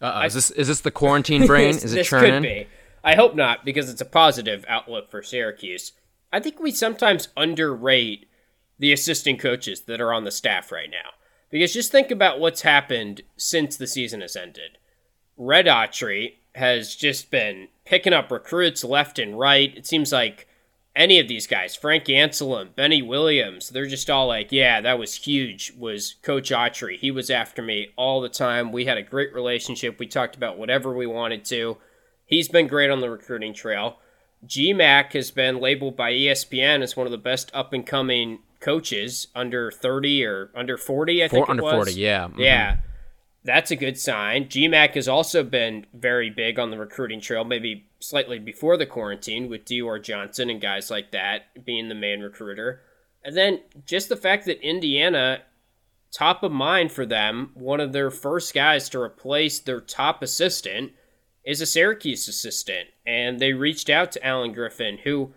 uh 0.00 0.22
is 0.26 0.34
this 0.34 0.50
is 0.52 0.68
this 0.68 0.80
the 0.80 0.90
quarantine 0.90 1.46
brain? 1.48 1.72
this, 1.72 1.84
is 1.84 1.92
it 1.92 1.96
this 1.96 2.08
churning? 2.08 2.34
could 2.34 2.42
be. 2.42 2.66
I 3.02 3.14
hope 3.14 3.34
not 3.34 3.64
because 3.64 3.88
it's 3.90 4.00
a 4.00 4.06
positive 4.06 4.64
outlook 4.68 5.10
for 5.10 5.22
Syracuse. 5.22 5.92
I 6.32 6.40
think 6.40 6.60
we 6.60 6.70
sometimes 6.72 7.28
underrate 7.36 8.28
the 8.78 8.92
assistant 8.92 9.38
coaches 9.38 9.82
that 9.82 10.00
are 10.00 10.12
on 10.12 10.24
the 10.24 10.30
staff 10.30 10.70
right 10.70 10.90
now. 10.90 11.10
Because 11.50 11.72
just 11.72 11.92
think 11.92 12.10
about 12.10 12.40
what's 12.40 12.62
happened 12.62 13.22
since 13.36 13.76
the 13.76 13.86
season 13.86 14.20
has 14.20 14.36
ended. 14.36 14.78
Red 15.36 15.66
Autry 15.66 16.34
has 16.56 16.96
just 16.96 17.30
been 17.30 17.68
picking 17.84 18.12
up 18.12 18.30
recruits 18.30 18.82
left 18.82 19.18
and 19.18 19.38
right. 19.38 19.74
It 19.76 19.86
seems 19.86 20.12
like 20.12 20.45
any 20.96 21.20
of 21.20 21.28
these 21.28 21.46
guys, 21.46 21.76
Frank 21.76 22.04
Anselem, 22.06 22.74
Benny 22.74 23.02
Williams, 23.02 23.68
they're 23.68 23.86
just 23.86 24.08
all 24.08 24.26
like, 24.26 24.50
yeah, 24.50 24.80
that 24.80 24.98
was 24.98 25.14
huge, 25.14 25.72
was 25.78 26.16
Coach 26.22 26.50
Autry. 26.50 26.98
He 26.98 27.10
was 27.10 27.30
after 27.30 27.62
me 27.62 27.88
all 27.96 28.20
the 28.20 28.30
time. 28.30 28.72
We 28.72 28.86
had 28.86 28.96
a 28.96 29.02
great 29.02 29.32
relationship. 29.34 29.98
We 29.98 30.06
talked 30.06 30.36
about 30.36 30.58
whatever 30.58 30.92
we 30.94 31.06
wanted 31.06 31.44
to. 31.46 31.76
He's 32.24 32.48
been 32.48 32.66
great 32.66 32.90
on 32.90 33.00
the 33.00 33.10
recruiting 33.10 33.54
trail. 33.54 33.98
GMAC 34.46 35.12
has 35.12 35.30
been 35.30 35.60
labeled 35.60 35.96
by 35.96 36.12
ESPN 36.12 36.82
as 36.82 36.96
one 36.96 37.06
of 37.06 37.12
the 37.12 37.18
best 37.18 37.50
up 37.54 37.72
and 37.72 37.86
coming 37.86 38.40
coaches 38.60 39.28
under 39.34 39.70
30 39.70 40.24
or 40.24 40.50
under 40.56 40.78
40, 40.78 41.22
I 41.22 41.28
think. 41.28 41.48
under 41.48 41.62
40, 41.62 41.92
yeah. 41.92 42.24
Mm-hmm. 42.24 42.40
Yeah 42.40 42.76
that's 43.46 43.70
a 43.70 43.76
good 43.76 43.98
sign. 43.98 44.46
GMAC 44.46 44.94
has 44.94 45.08
also 45.08 45.44
been 45.44 45.86
very 45.94 46.30
big 46.30 46.58
on 46.58 46.70
the 46.70 46.78
recruiting 46.78 47.20
trail, 47.20 47.44
maybe 47.44 47.86
slightly 48.00 48.38
before 48.38 48.76
the 48.76 48.86
quarantine 48.86 49.48
with 49.48 49.64
Dior 49.64 50.02
Johnson 50.02 50.50
and 50.50 50.60
guys 50.60 50.90
like 50.90 51.12
that 51.12 51.64
being 51.64 51.88
the 51.88 51.94
main 51.94 52.20
recruiter. 52.20 52.82
And 53.24 53.36
then 53.36 53.60
just 53.86 54.08
the 54.08 54.16
fact 54.16 54.46
that 54.46 54.60
Indiana, 54.66 55.42
top 56.12 56.42
of 56.42 56.52
mind 56.52 56.90
for 56.90 57.06
them, 57.06 57.52
one 57.54 57.80
of 57.80 57.92
their 57.92 58.10
first 58.10 58.52
guys 58.52 58.88
to 58.90 59.00
replace 59.00 59.60
their 59.60 59.80
top 59.80 60.22
assistant 60.22 60.92
is 61.44 61.60
a 61.60 61.66
Syracuse 61.66 62.26
assistant. 62.26 62.88
And 63.06 63.38
they 63.38 63.52
reached 63.52 63.88
out 63.88 64.10
to 64.12 64.26
Allen 64.26 64.52
Griffin, 64.52 64.98
who 65.04 65.32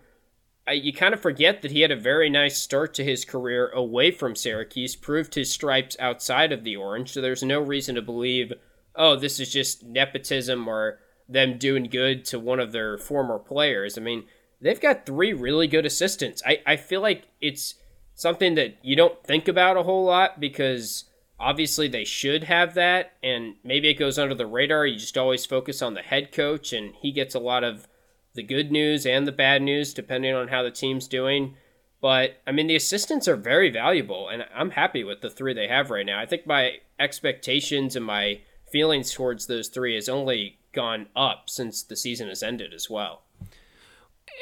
you 0.72 0.92
kind 0.92 1.14
of 1.14 1.20
forget 1.20 1.62
that 1.62 1.70
he 1.70 1.80
had 1.80 1.90
a 1.90 1.96
very 1.96 2.28
nice 2.30 2.58
start 2.58 2.94
to 2.94 3.04
his 3.04 3.24
career 3.24 3.68
away 3.70 4.10
from 4.10 4.36
Syracuse, 4.36 4.96
proved 4.96 5.34
his 5.34 5.50
stripes 5.50 5.96
outside 5.98 6.52
of 6.52 6.64
the 6.64 6.76
Orange, 6.76 7.12
so 7.12 7.20
there's 7.20 7.42
no 7.42 7.60
reason 7.60 7.94
to 7.94 8.02
believe, 8.02 8.52
oh, 8.94 9.16
this 9.16 9.40
is 9.40 9.52
just 9.52 9.84
nepotism 9.84 10.68
or 10.68 10.98
them 11.28 11.58
doing 11.58 11.84
good 11.84 12.24
to 12.26 12.38
one 12.38 12.60
of 12.60 12.72
their 12.72 12.98
former 12.98 13.38
players. 13.38 13.96
I 13.96 14.00
mean, 14.00 14.24
they've 14.60 14.80
got 14.80 15.06
three 15.06 15.32
really 15.32 15.66
good 15.66 15.86
assistants. 15.86 16.42
I, 16.44 16.60
I 16.66 16.76
feel 16.76 17.00
like 17.00 17.28
it's 17.40 17.74
something 18.14 18.54
that 18.56 18.78
you 18.82 18.96
don't 18.96 19.22
think 19.24 19.48
about 19.48 19.76
a 19.76 19.82
whole 19.82 20.04
lot 20.04 20.40
because 20.40 21.04
obviously 21.38 21.88
they 21.88 22.04
should 22.04 22.44
have 22.44 22.74
that, 22.74 23.12
and 23.22 23.54
maybe 23.64 23.88
it 23.88 23.94
goes 23.94 24.18
under 24.18 24.34
the 24.34 24.46
radar. 24.46 24.86
You 24.86 24.98
just 24.98 25.16
always 25.16 25.46
focus 25.46 25.80
on 25.80 25.94
the 25.94 26.02
head 26.02 26.32
coach, 26.32 26.72
and 26.72 26.94
he 27.00 27.12
gets 27.12 27.34
a 27.34 27.40
lot 27.40 27.64
of 27.64 27.88
the 28.34 28.42
good 28.42 28.70
news 28.70 29.06
and 29.06 29.26
the 29.26 29.32
bad 29.32 29.62
news, 29.62 29.92
depending 29.94 30.34
on 30.34 30.48
how 30.48 30.62
the 30.62 30.70
team's 30.70 31.08
doing. 31.08 31.56
But 32.00 32.40
I 32.46 32.52
mean, 32.52 32.66
the 32.66 32.76
assistants 32.76 33.28
are 33.28 33.36
very 33.36 33.70
valuable, 33.70 34.28
and 34.28 34.44
I'm 34.54 34.70
happy 34.70 35.04
with 35.04 35.20
the 35.20 35.30
three 35.30 35.52
they 35.52 35.68
have 35.68 35.90
right 35.90 36.06
now. 36.06 36.18
I 36.18 36.26
think 36.26 36.46
my 36.46 36.78
expectations 36.98 37.96
and 37.96 38.04
my 38.04 38.40
feelings 38.70 39.12
towards 39.12 39.46
those 39.46 39.68
three 39.68 39.94
has 39.94 40.08
only 40.08 40.58
gone 40.72 41.08
up 41.16 41.50
since 41.50 41.82
the 41.82 41.96
season 41.96 42.28
has 42.28 42.42
ended 42.42 42.72
as 42.72 42.88
well. 42.88 43.22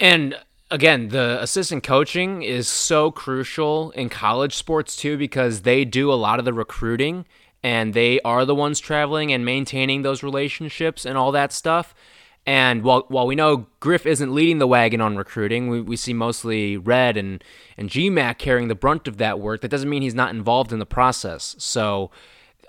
And 0.00 0.38
again, 0.70 1.08
the 1.08 1.38
assistant 1.40 1.82
coaching 1.82 2.42
is 2.42 2.68
so 2.68 3.10
crucial 3.10 3.90
in 3.92 4.08
college 4.08 4.54
sports 4.54 4.96
too 4.96 5.16
because 5.16 5.62
they 5.62 5.84
do 5.84 6.12
a 6.12 6.14
lot 6.14 6.38
of 6.38 6.44
the 6.44 6.52
recruiting 6.52 7.24
and 7.62 7.94
they 7.94 8.20
are 8.20 8.44
the 8.44 8.54
ones 8.54 8.78
traveling 8.78 9.32
and 9.32 9.44
maintaining 9.44 10.02
those 10.02 10.22
relationships 10.22 11.04
and 11.04 11.18
all 11.18 11.32
that 11.32 11.52
stuff. 11.52 11.94
And 12.48 12.82
while 12.82 13.04
while 13.08 13.26
we 13.26 13.34
know 13.34 13.66
Griff 13.78 14.06
isn't 14.06 14.34
leading 14.34 14.56
the 14.56 14.66
wagon 14.66 15.02
on 15.02 15.18
recruiting, 15.18 15.68
we, 15.68 15.82
we 15.82 15.96
see 15.96 16.14
mostly 16.14 16.78
Red 16.78 17.18
and 17.18 17.44
and 17.76 17.90
GMAC 17.90 18.38
carrying 18.38 18.68
the 18.68 18.74
brunt 18.74 19.06
of 19.06 19.18
that 19.18 19.38
work. 19.38 19.60
That 19.60 19.70
doesn't 19.70 19.90
mean 19.90 20.00
he's 20.00 20.14
not 20.14 20.30
involved 20.30 20.72
in 20.72 20.78
the 20.78 20.86
process. 20.86 21.54
So, 21.58 22.10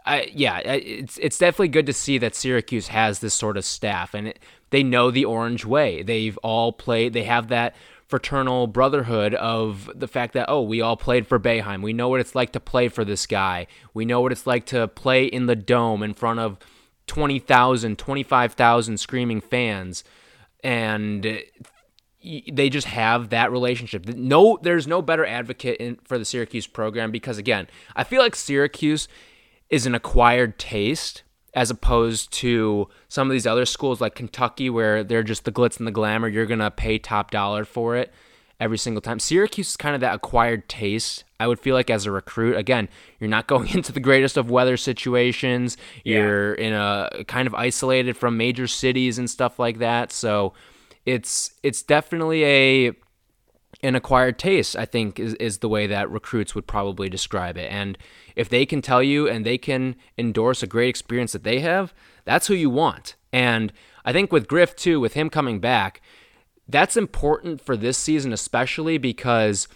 I, 0.05 0.29
yeah, 0.33 0.57
it's 0.57 1.17
it's 1.19 1.37
definitely 1.37 1.69
good 1.69 1.85
to 1.85 1.93
see 1.93 2.17
that 2.17 2.35
Syracuse 2.35 2.89
has 2.89 3.19
this 3.19 3.33
sort 3.33 3.55
of 3.55 3.63
staff, 3.63 4.13
and 4.13 4.27
it, 4.27 4.39
they 4.69 4.83
know 4.83 5.11
the 5.11 5.23
Orange 5.23 5.63
way. 5.63 6.03
They've 6.03 6.37
all 6.39 6.73
played. 6.73 7.13
They 7.13 7.23
have 7.23 7.47
that 7.47 7.73
fraternal 8.05 8.67
brotherhood 8.67 9.33
of 9.35 9.89
the 9.95 10.09
fact 10.09 10.33
that 10.33 10.47
oh 10.49 10.61
we 10.61 10.81
all 10.81 10.97
played 10.97 11.25
for 11.25 11.39
Boeheim. 11.39 11.81
We 11.81 11.93
know 11.93 12.09
what 12.09 12.19
it's 12.19 12.35
like 12.35 12.51
to 12.51 12.59
play 12.59 12.89
for 12.89 13.05
this 13.05 13.25
guy. 13.25 13.65
We 13.93 14.03
know 14.03 14.19
what 14.19 14.33
it's 14.33 14.45
like 14.45 14.65
to 14.65 14.89
play 14.89 15.23
in 15.23 15.45
the 15.45 15.55
dome 15.55 16.03
in 16.03 16.13
front 16.13 16.41
of 16.41 16.57
20,000, 17.09 17.97
25,000 17.97 18.97
screaming 18.99 19.41
fans 19.41 20.03
and 20.63 21.23
they 22.23 22.69
just 22.69 22.85
have 22.85 23.29
that 23.29 23.51
relationship. 23.51 24.07
No 24.07 24.59
there's 24.61 24.85
no 24.85 25.01
better 25.01 25.25
advocate 25.25 25.77
in, 25.77 25.97
for 26.03 26.19
the 26.19 26.25
Syracuse 26.25 26.67
program 26.67 27.11
because 27.11 27.39
again, 27.39 27.67
I 27.95 28.03
feel 28.03 28.21
like 28.21 28.35
Syracuse 28.35 29.07
is 29.69 29.87
an 29.87 29.95
acquired 29.95 30.59
taste 30.59 31.23
as 31.55 31.71
opposed 31.71 32.31
to 32.31 32.87
some 33.07 33.27
of 33.27 33.31
these 33.31 33.47
other 33.47 33.65
schools 33.65 33.99
like 33.99 34.13
Kentucky 34.13 34.69
where 34.69 35.03
they're 35.03 35.23
just 35.23 35.45
the 35.45 35.51
glitz 35.51 35.79
and 35.79 35.87
the 35.87 35.91
glamour, 35.91 36.27
you're 36.27 36.45
to 36.45 36.69
pay 36.69 36.99
top 36.99 37.31
dollar 37.31 37.65
for 37.65 37.95
it 37.95 38.13
every 38.59 38.77
single 38.77 39.01
time. 39.01 39.19
Syracuse 39.19 39.69
is 39.69 39.77
kind 39.77 39.95
of 39.95 40.01
that 40.01 40.15
acquired 40.15 40.67
taste. 40.67 41.23
I 41.39 41.47
would 41.47 41.59
feel 41.59 41.75
like 41.75 41.89
as 41.89 42.05
a 42.05 42.11
recruit, 42.11 42.57
again, 42.57 42.89
you're 43.19 43.29
not 43.29 43.47
going 43.53 43.69
into 43.69 43.91
the 43.91 43.99
greatest 43.99 44.37
of 44.37 44.49
weather 44.49 44.77
situations. 44.77 45.77
You're 46.03 46.53
in 46.53 46.73
a 46.73 47.23
kind 47.27 47.47
of 47.47 47.55
isolated 47.55 48.17
from 48.17 48.37
major 48.37 48.67
cities 48.67 49.17
and 49.17 49.29
stuff 49.29 49.59
like 49.59 49.79
that. 49.79 50.11
So 50.11 50.53
it's 51.05 51.53
it's 51.63 51.81
definitely 51.81 52.45
a 52.45 52.93
an 53.81 53.95
acquired 53.95 54.37
taste, 54.37 54.75
I 54.75 54.85
think, 54.85 55.19
is, 55.19 55.35
is 55.35 55.59
the 55.59 55.69
way 55.69 55.87
that 55.87 56.09
recruits 56.09 56.53
would 56.53 56.67
probably 56.67 57.07
describe 57.07 57.57
it. 57.57 57.71
And 57.71 57.97
if 58.35 58.49
they 58.49 58.65
can 58.65 58.81
tell 58.81 59.01
you 59.01 59.29
and 59.29 59.45
they 59.45 59.57
can 59.57 59.95
endorse 60.17 60.61
a 60.61 60.67
great 60.67 60.89
experience 60.89 61.31
that 61.31 61.43
they 61.43 61.59
have, 61.59 61.93
that's 62.25 62.47
who 62.47 62.55
you 62.55 62.69
want. 62.69 63.15
And 63.31 63.71
I 64.03 64.11
think 64.11 64.31
with 64.31 64.47
Griff, 64.47 64.75
too, 64.75 64.99
with 64.99 65.13
him 65.13 65.29
coming 65.29 65.59
back, 65.59 66.01
that's 66.69 66.95
important 66.95 67.61
for 67.61 67.75
this 67.75 67.97
season, 67.97 68.31
especially 68.31 68.97
because 68.97 69.67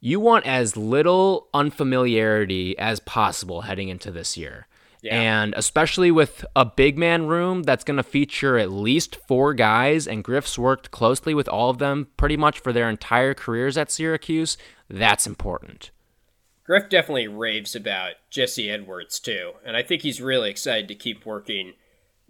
you 0.00 0.18
want 0.18 0.46
as 0.46 0.76
little 0.76 1.48
unfamiliarity 1.54 2.76
as 2.78 3.00
possible 3.00 3.62
heading 3.62 3.88
into 3.88 4.10
this 4.10 4.36
year. 4.36 4.66
Yeah. 5.02 5.18
And 5.18 5.54
especially 5.56 6.10
with 6.10 6.44
a 6.54 6.64
big 6.66 6.98
man 6.98 7.26
room 7.26 7.62
that's 7.62 7.84
going 7.84 7.96
to 7.96 8.02
feature 8.02 8.58
at 8.58 8.70
least 8.70 9.16
four 9.26 9.54
guys, 9.54 10.06
and 10.06 10.22
Griff's 10.22 10.58
worked 10.58 10.90
closely 10.90 11.32
with 11.32 11.48
all 11.48 11.70
of 11.70 11.78
them 11.78 12.08
pretty 12.16 12.36
much 12.36 12.60
for 12.60 12.72
their 12.72 12.90
entire 12.90 13.32
careers 13.32 13.78
at 13.78 13.90
Syracuse, 13.90 14.58
that's 14.88 15.26
important. 15.26 15.90
Griff 16.64 16.88
definitely 16.88 17.28
raves 17.28 17.74
about 17.74 18.12
Jesse 18.28 18.70
Edwards, 18.70 19.18
too. 19.18 19.52
And 19.64 19.76
I 19.76 19.82
think 19.82 20.02
he's 20.02 20.20
really 20.20 20.50
excited 20.50 20.88
to 20.88 20.94
keep 20.94 21.24
working 21.24 21.72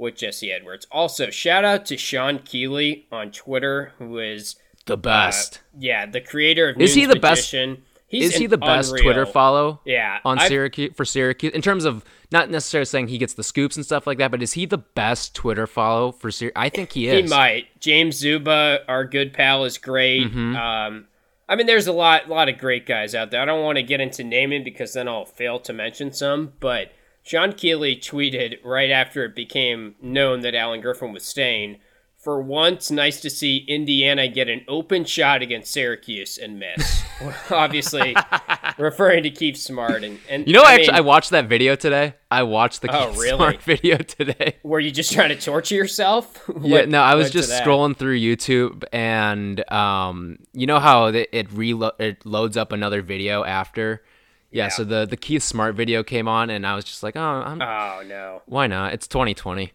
with 0.01 0.17
Jesse 0.17 0.51
Edwards. 0.51 0.87
Also, 0.91 1.31
shout 1.31 1.65
out 1.65 1.87
to 1.87 1.97
Sean 1.97 2.39
Keeley 2.41 3.07
on 3.13 3.31
Twitter, 3.31 3.93
who 3.99 4.19
is 4.19 4.57
the 4.87 4.97
best. 4.97 5.57
Uh, 5.75 5.79
yeah, 5.81 6.07
the 6.07 6.21
creator 6.21 6.71
of 6.71 6.81
is 6.81 6.95
he 6.95 7.07
the 7.07 7.15
Magician. 7.17 7.75
best? 7.75 7.87
He's 8.09 8.33
is 8.33 8.37
he 8.41 8.47
the 8.47 8.59
best 8.59 8.91
unreal- 8.91 9.05
Twitter 9.05 9.25
follow? 9.27 9.81
Yeah, 9.85 10.19
on 10.25 10.41
I've- 10.41 10.49
Syracuse 10.49 10.93
for 10.97 11.05
Syracuse 11.05 11.53
in 11.53 11.63
terms 11.63 11.85
of 11.85 12.05
not 12.33 12.51
necessarily 12.51 12.87
saying 12.87 13.07
he 13.07 13.19
gets 13.19 13.35
the 13.35 13.45
scoops 13.45 13.77
and 13.77 13.85
stuff 13.87 14.05
like 14.05 14.19
that, 14.19 14.33
but 14.33 14.43
is 14.43 14.55
he 14.55 14.67
the 14.67 14.79
best 14.79 15.33
Twitter 15.37 15.69
follow 15.69 16.11
for 16.11 16.33
Syracuse? 16.33 16.55
I 16.57 16.71
think 16.71 16.91
he 16.93 17.07
is. 17.07 17.31
He 17.31 17.37
might. 17.37 17.67
James 17.79 18.17
Zuba, 18.17 18.81
our 18.89 19.05
good 19.05 19.33
pal, 19.33 19.65
is 19.65 19.79
great. 19.79 20.25
Mm-hmm. 20.25 20.57
Um, 20.57 21.07
I 21.49 21.55
mean, 21.55 21.67
there's 21.67 21.87
a 21.87 21.93
lot, 21.93 22.29
lot 22.29 22.49
of 22.49 22.59
great 22.59 22.85
guys 22.87 23.15
out 23.15 23.31
there. 23.31 23.41
I 23.41 23.45
don't 23.45 23.63
want 23.63 23.77
to 23.77 23.83
get 23.83 24.01
into 24.01 24.25
naming 24.25 24.65
because 24.65 24.93
then 24.95 25.07
I'll 25.07 25.25
fail 25.25 25.61
to 25.61 25.73
mention 25.73 26.13
some. 26.13 26.53
But 26.59 26.91
Sean 27.31 27.53
Keeley 27.53 27.95
tweeted 27.95 28.59
right 28.65 28.91
after 28.91 29.25
it 29.25 29.37
became 29.37 29.95
known 30.03 30.41
that 30.41 30.57
Allen 30.57 30.81
Griffin 30.81 31.13
was 31.13 31.25
staying. 31.25 31.77
For 32.19 32.43
once, 32.43 32.91
nice 32.91 33.21
to 33.21 33.31
see 33.31 33.65
Indiana 33.69 34.27
get 34.27 34.49
an 34.49 34.65
open 34.67 35.05
shot 35.05 35.41
against 35.41 35.73
Syracuse 35.73 36.39
and 36.39 36.59
miss. 36.59 37.05
Obviously, 37.53 38.17
referring 38.79 39.23
to 39.23 39.31
Keith 39.31 39.57
Smart 39.57 40.03
and, 40.03 40.19
and 40.29 40.45
You 40.49 40.55
know, 40.55 40.65
I 40.65 40.75
actually, 40.75 40.89
mean, 40.89 40.97
I 40.97 41.01
watched 41.03 41.31
that 41.31 41.47
video 41.49 41.77
today. 41.77 42.15
I 42.33 42.43
watched 42.43 42.83
the 42.83 42.93
Oh, 42.93 43.11
Keith 43.11 43.21
really? 43.21 43.37
Smart 43.37 43.63
video 43.63 43.99
today. 43.99 44.57
were 44.65 44.81
you 44.81 44.91
just 44.91 45.13
trying 45.13 45.29
to 45.29 45.41
torture 45.41 45.77
yourself? 45.77 46.51
yeah, 46.63 46.87
no, 46.87 47.01
I 47.01 47.15
was 47.15 47.31
just 47.31 47.53
scrolling 47.53 47.97
through 47.97 48.19
YouTube, 48.19 48.83
and 48.93 49.71
um, 49.73 50.41
you 50.53 50.67
know 50.67 50.81
how 50.81 51.07
it 51.07 51.29
it, 51.31 51.49
relo- 51.51 51.99
it 52.01 52.27
loads 52.27 52.57
up 52.57 52.73
another 52.73 53.03
video 53.03 53.45
after. 53.45 54.03
Yeah, 54.51 54.65
Yeah. 54.65 54.69
so 54.69 54.85
the 54.85 55.07
the 55.07 55.17
Keith 55.17 55.43
Smart 55.43 55.75
video 55.75 56.03
came 56.03 56.27
on, 56.29 56.51
and 56.51 56.67
I 56.67 56.75
was 56.75 56.85
just 56.85 57.03
like, 57.03 57.17
oh, 57.17 57.21
I'm, 57.21 57.61
Oh 57.63 58.03
no. 58.07 58.43
why 58.47 58.67
not? 58.67 58.93
It's 58.95 59.07
2020. 59.09 59.73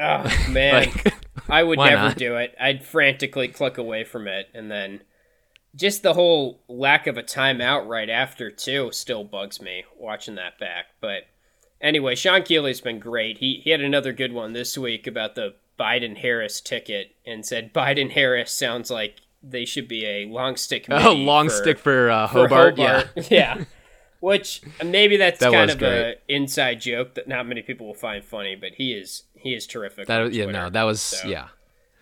Oh 0.00 0.44
man, 0.50 0.74
Like, 0.74 1.14
I 1.48 1.62
would 1.62 1.78
never 1.78 1.96
not? 2.08 2.16
do 2.16 2.36
it. 2.36 2.54
I'd 2.60 2.84
frantically 2.84 3.48
click 3.48 3.78
away 3.78 4.04
from 4.04 4.26
it, 4.28 4.48
and 4.54 4.70
then 4.70 5.02
just 5.74 6.02
the 6.02 6.14
whole 6.14 6.62
lack 6.68 7.06
of 7.06 7.16
a 7.18 7.22
timeout 7.22 7.86
right 7.86 8.08
after 8.10 8.50
too 8.50 8.90
still 8.92 9.24
bugs 9.24 9.60
me 9.60 9.84
watching 9.98 10.34
that 10.36 10.58
back. 10.58 10.86
But 11.00 11.22
anyway, 11.80 12.14
Sean 12.14 12.42
Keeley's 12.42 12.80
been 12.80 12.98
great. 12.98 13.38
He 13.38 13.60
he 13.64 13.70
had 13.70 13.80
another 13.80 14.12
good 14.12 14.32
one 14.32 14.52
this 14.52 14.76
week 14.78 15.06
about 15.06 15.34
the 15.34 15.54
Biden 15.80 16.16
Harris 16.18 16.60
ticket 16.60 17.16
and 17.26 17.44
said 17.44 17.72
Biden 17.74 18.10
Harris 18.12 18.52
sounds 18.52 18.90
like 18.90 19.16
they 19.42 19.64
should 19.64 19.88
be 19.88 20.06
a 20.06 20.26
long 20.26 20.56
stick. 20.56 20.86
Oh, 20.90 21.12
long 21.12 21.48
for- 21.48 21.54
stick 21.54 21.78
for, 21.78 22.10
uh, 22.10 22.26
for 22.28 22.46
Hobart. 22.48 22.78
Yeah. 22.78 23.04
yeah. 23.30 23.64
Which 24.22 24.62
maybe 24.84 25.16
that's 25.16 25.40
That 25.40 25.50
kind 25.50 25.68
of 25.68 25.82
a 25.82 26.14
inside 26.28 26.80
joke 26.80 27.14
that 27.14 27.26
not 27.26 27.44
many 27.44 27.60
people 27.60 27.88
will 27.88 27.94
find 27.94 28.24
funny, 28.24 28.54
but 28.54 28.74
he 28.74 28.92
is 28.92 29.24
he 29.34 29.52
is 29.52 29.66
terrific. 29.66 30.06
That 30.06 30.32
yeah, 30.32 30.44
Twitter. 30.44 30.60
no, 30.60 30.70
that 30.70 30.84
was 30.84 31.02
So, 31.02 31.26
yeah. 31.26 31.48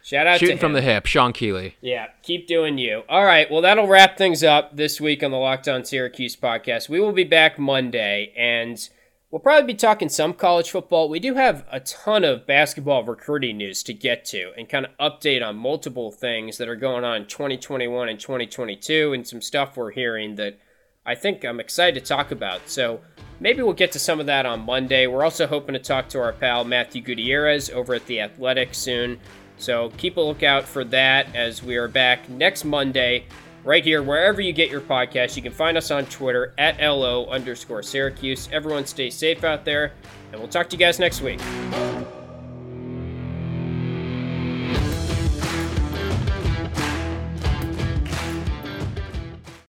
Shout 0.02 0.26
out 0.26 0.38
Shooting 0.38 0.58
from 0.58 0.74
the 0.74 0.82
hip, 0.82 1.06
Sean 1.06 1.32
Keeley. 1.32 1.76
Yeah, 1.80 2.08
keep 2.22 2.46
doing 2.46 2.76
you. 2.76 3.04
All 3.08 3.24
right, 3.24 3.50
well 3.50 3.62
that'll 3.62 3.86
wrap 3.86 4.18
things 4.18 4.44
up 4.44 4.76
this 4.76 5.00
week 5.00 5.22
on 5.22 5.30
the 5.30 5.38
Locked 5.38 5.66
On 5.66 5.82
Syracuse 5.82 6.36
podcast. 6.36 6.90
We 6.90 7.00
will 7.00 7.12
be 7.12 7.24
back 7.24 7.58
Monday, 7.58 8.34
and 8.36 8.86
we'll 9.30 9.40
probably 9.40 9.72
be 9.72 9.78
talking 9.78 10.10
some 10.10 10.34
college 10.34 10.70
football. 10.70 11.08
We 11.08 11.20
do 11.20 11.36
have 11.36 11.64
a 11.72 11.80
ton 11.80 12.22
of 12.22 12.46
basketball 12.46 13.02
recruiting 13.02 13.56
news 13.56 13.82
to 13.84 13.94
get 13.94 14.26
to, 14.26 14.52
and 14.58 14.68
kind 14.68 14.84
of 14.84 14.92
update 14.98 15.42
on 15.42 15.56
multiple 15.56 16.12
things 16.12 16.58
that 16.58 16.68
are 16.68 16.76
going 16.76 17.02
on 17.02 17.22
in 17.22 17.26
2021 17.26 18.10
and 18.10 18.20
2022, 18.20 19.14
and 19.14 19.26
some 19.26 19.40
stuff 19.40 19.74
we're 19.74 19.92
hearing 19.92 20.34
that 20.34 20.58
I 21.06 21.14
think 21.14 21.44
I'm 21.44 21.60
excited 21.60 22.02
to 22.02 22.06
talk 22.06 22.30
about. 22.30 22.68
So 22.68 23.00
maybe 23.40 23.62
we'll 23.62 23.72
get 23.72 23.92
to 23.92 23.98
some 23.98 24.20
of 24.20 24.26
that 24.26 24.44
on 24.44 24.60
Monday. 24.60 25.06
We're 25.06 25.24
also 25.24 25.46
hoping 25.46 25.72
to 25.72 25.78
talk 25.78 26.08
to 26.10 26.20
our 26.20 26.32
pal 26.32 26.64
Matthew 26.64 27.00
Gutierrez 27.00 27.70
over 27.70 27.94
at 27.94 28.06
The 28.06 28.20
Athletic 28.20 28.74
soon. 28.74 29.18
So 29.56 29.90
keep 29.96 30.16
a 30.16 30.20
lookout 30.20 30.64
for 30.64 30.84
that 30.84 31.34
as 31.34 31.62
we 31.62 31.76
are 31.76 31.88
back 31.88 32.28
next 32.28 32.64
Monday, 32.64 33.24
right 33.64 33.84
here, 33.84 34.02
wherever 34.02 34.40
you 34.40 34.52
get 34.52 34.70
your 34.70 34.80
podcast. 34.80 35.36
You 35.36 35.42
can 35.42 35.52
find 35.52 35.76
us 35.76 35.90
on 35.90 36.06
Twitter 36.06 36.54
at 36.58 36.80
LO 36.80 37.26
underscore 37.26 37.82
Syracuse. 37.82 38.48
Everyone 38.52 38.86
stay 38.86 39.10
safe 39.10 39.44
out 39.44 39.64
there, 39.64 39.92
and 40.32 40.40
we'll 40.40 40.48
talk 40.48 40.68
to 40.70 40.76
you 40.76 40.80
guys 40.80 40.98
next 40.98 41.20
week. 41.20 41.40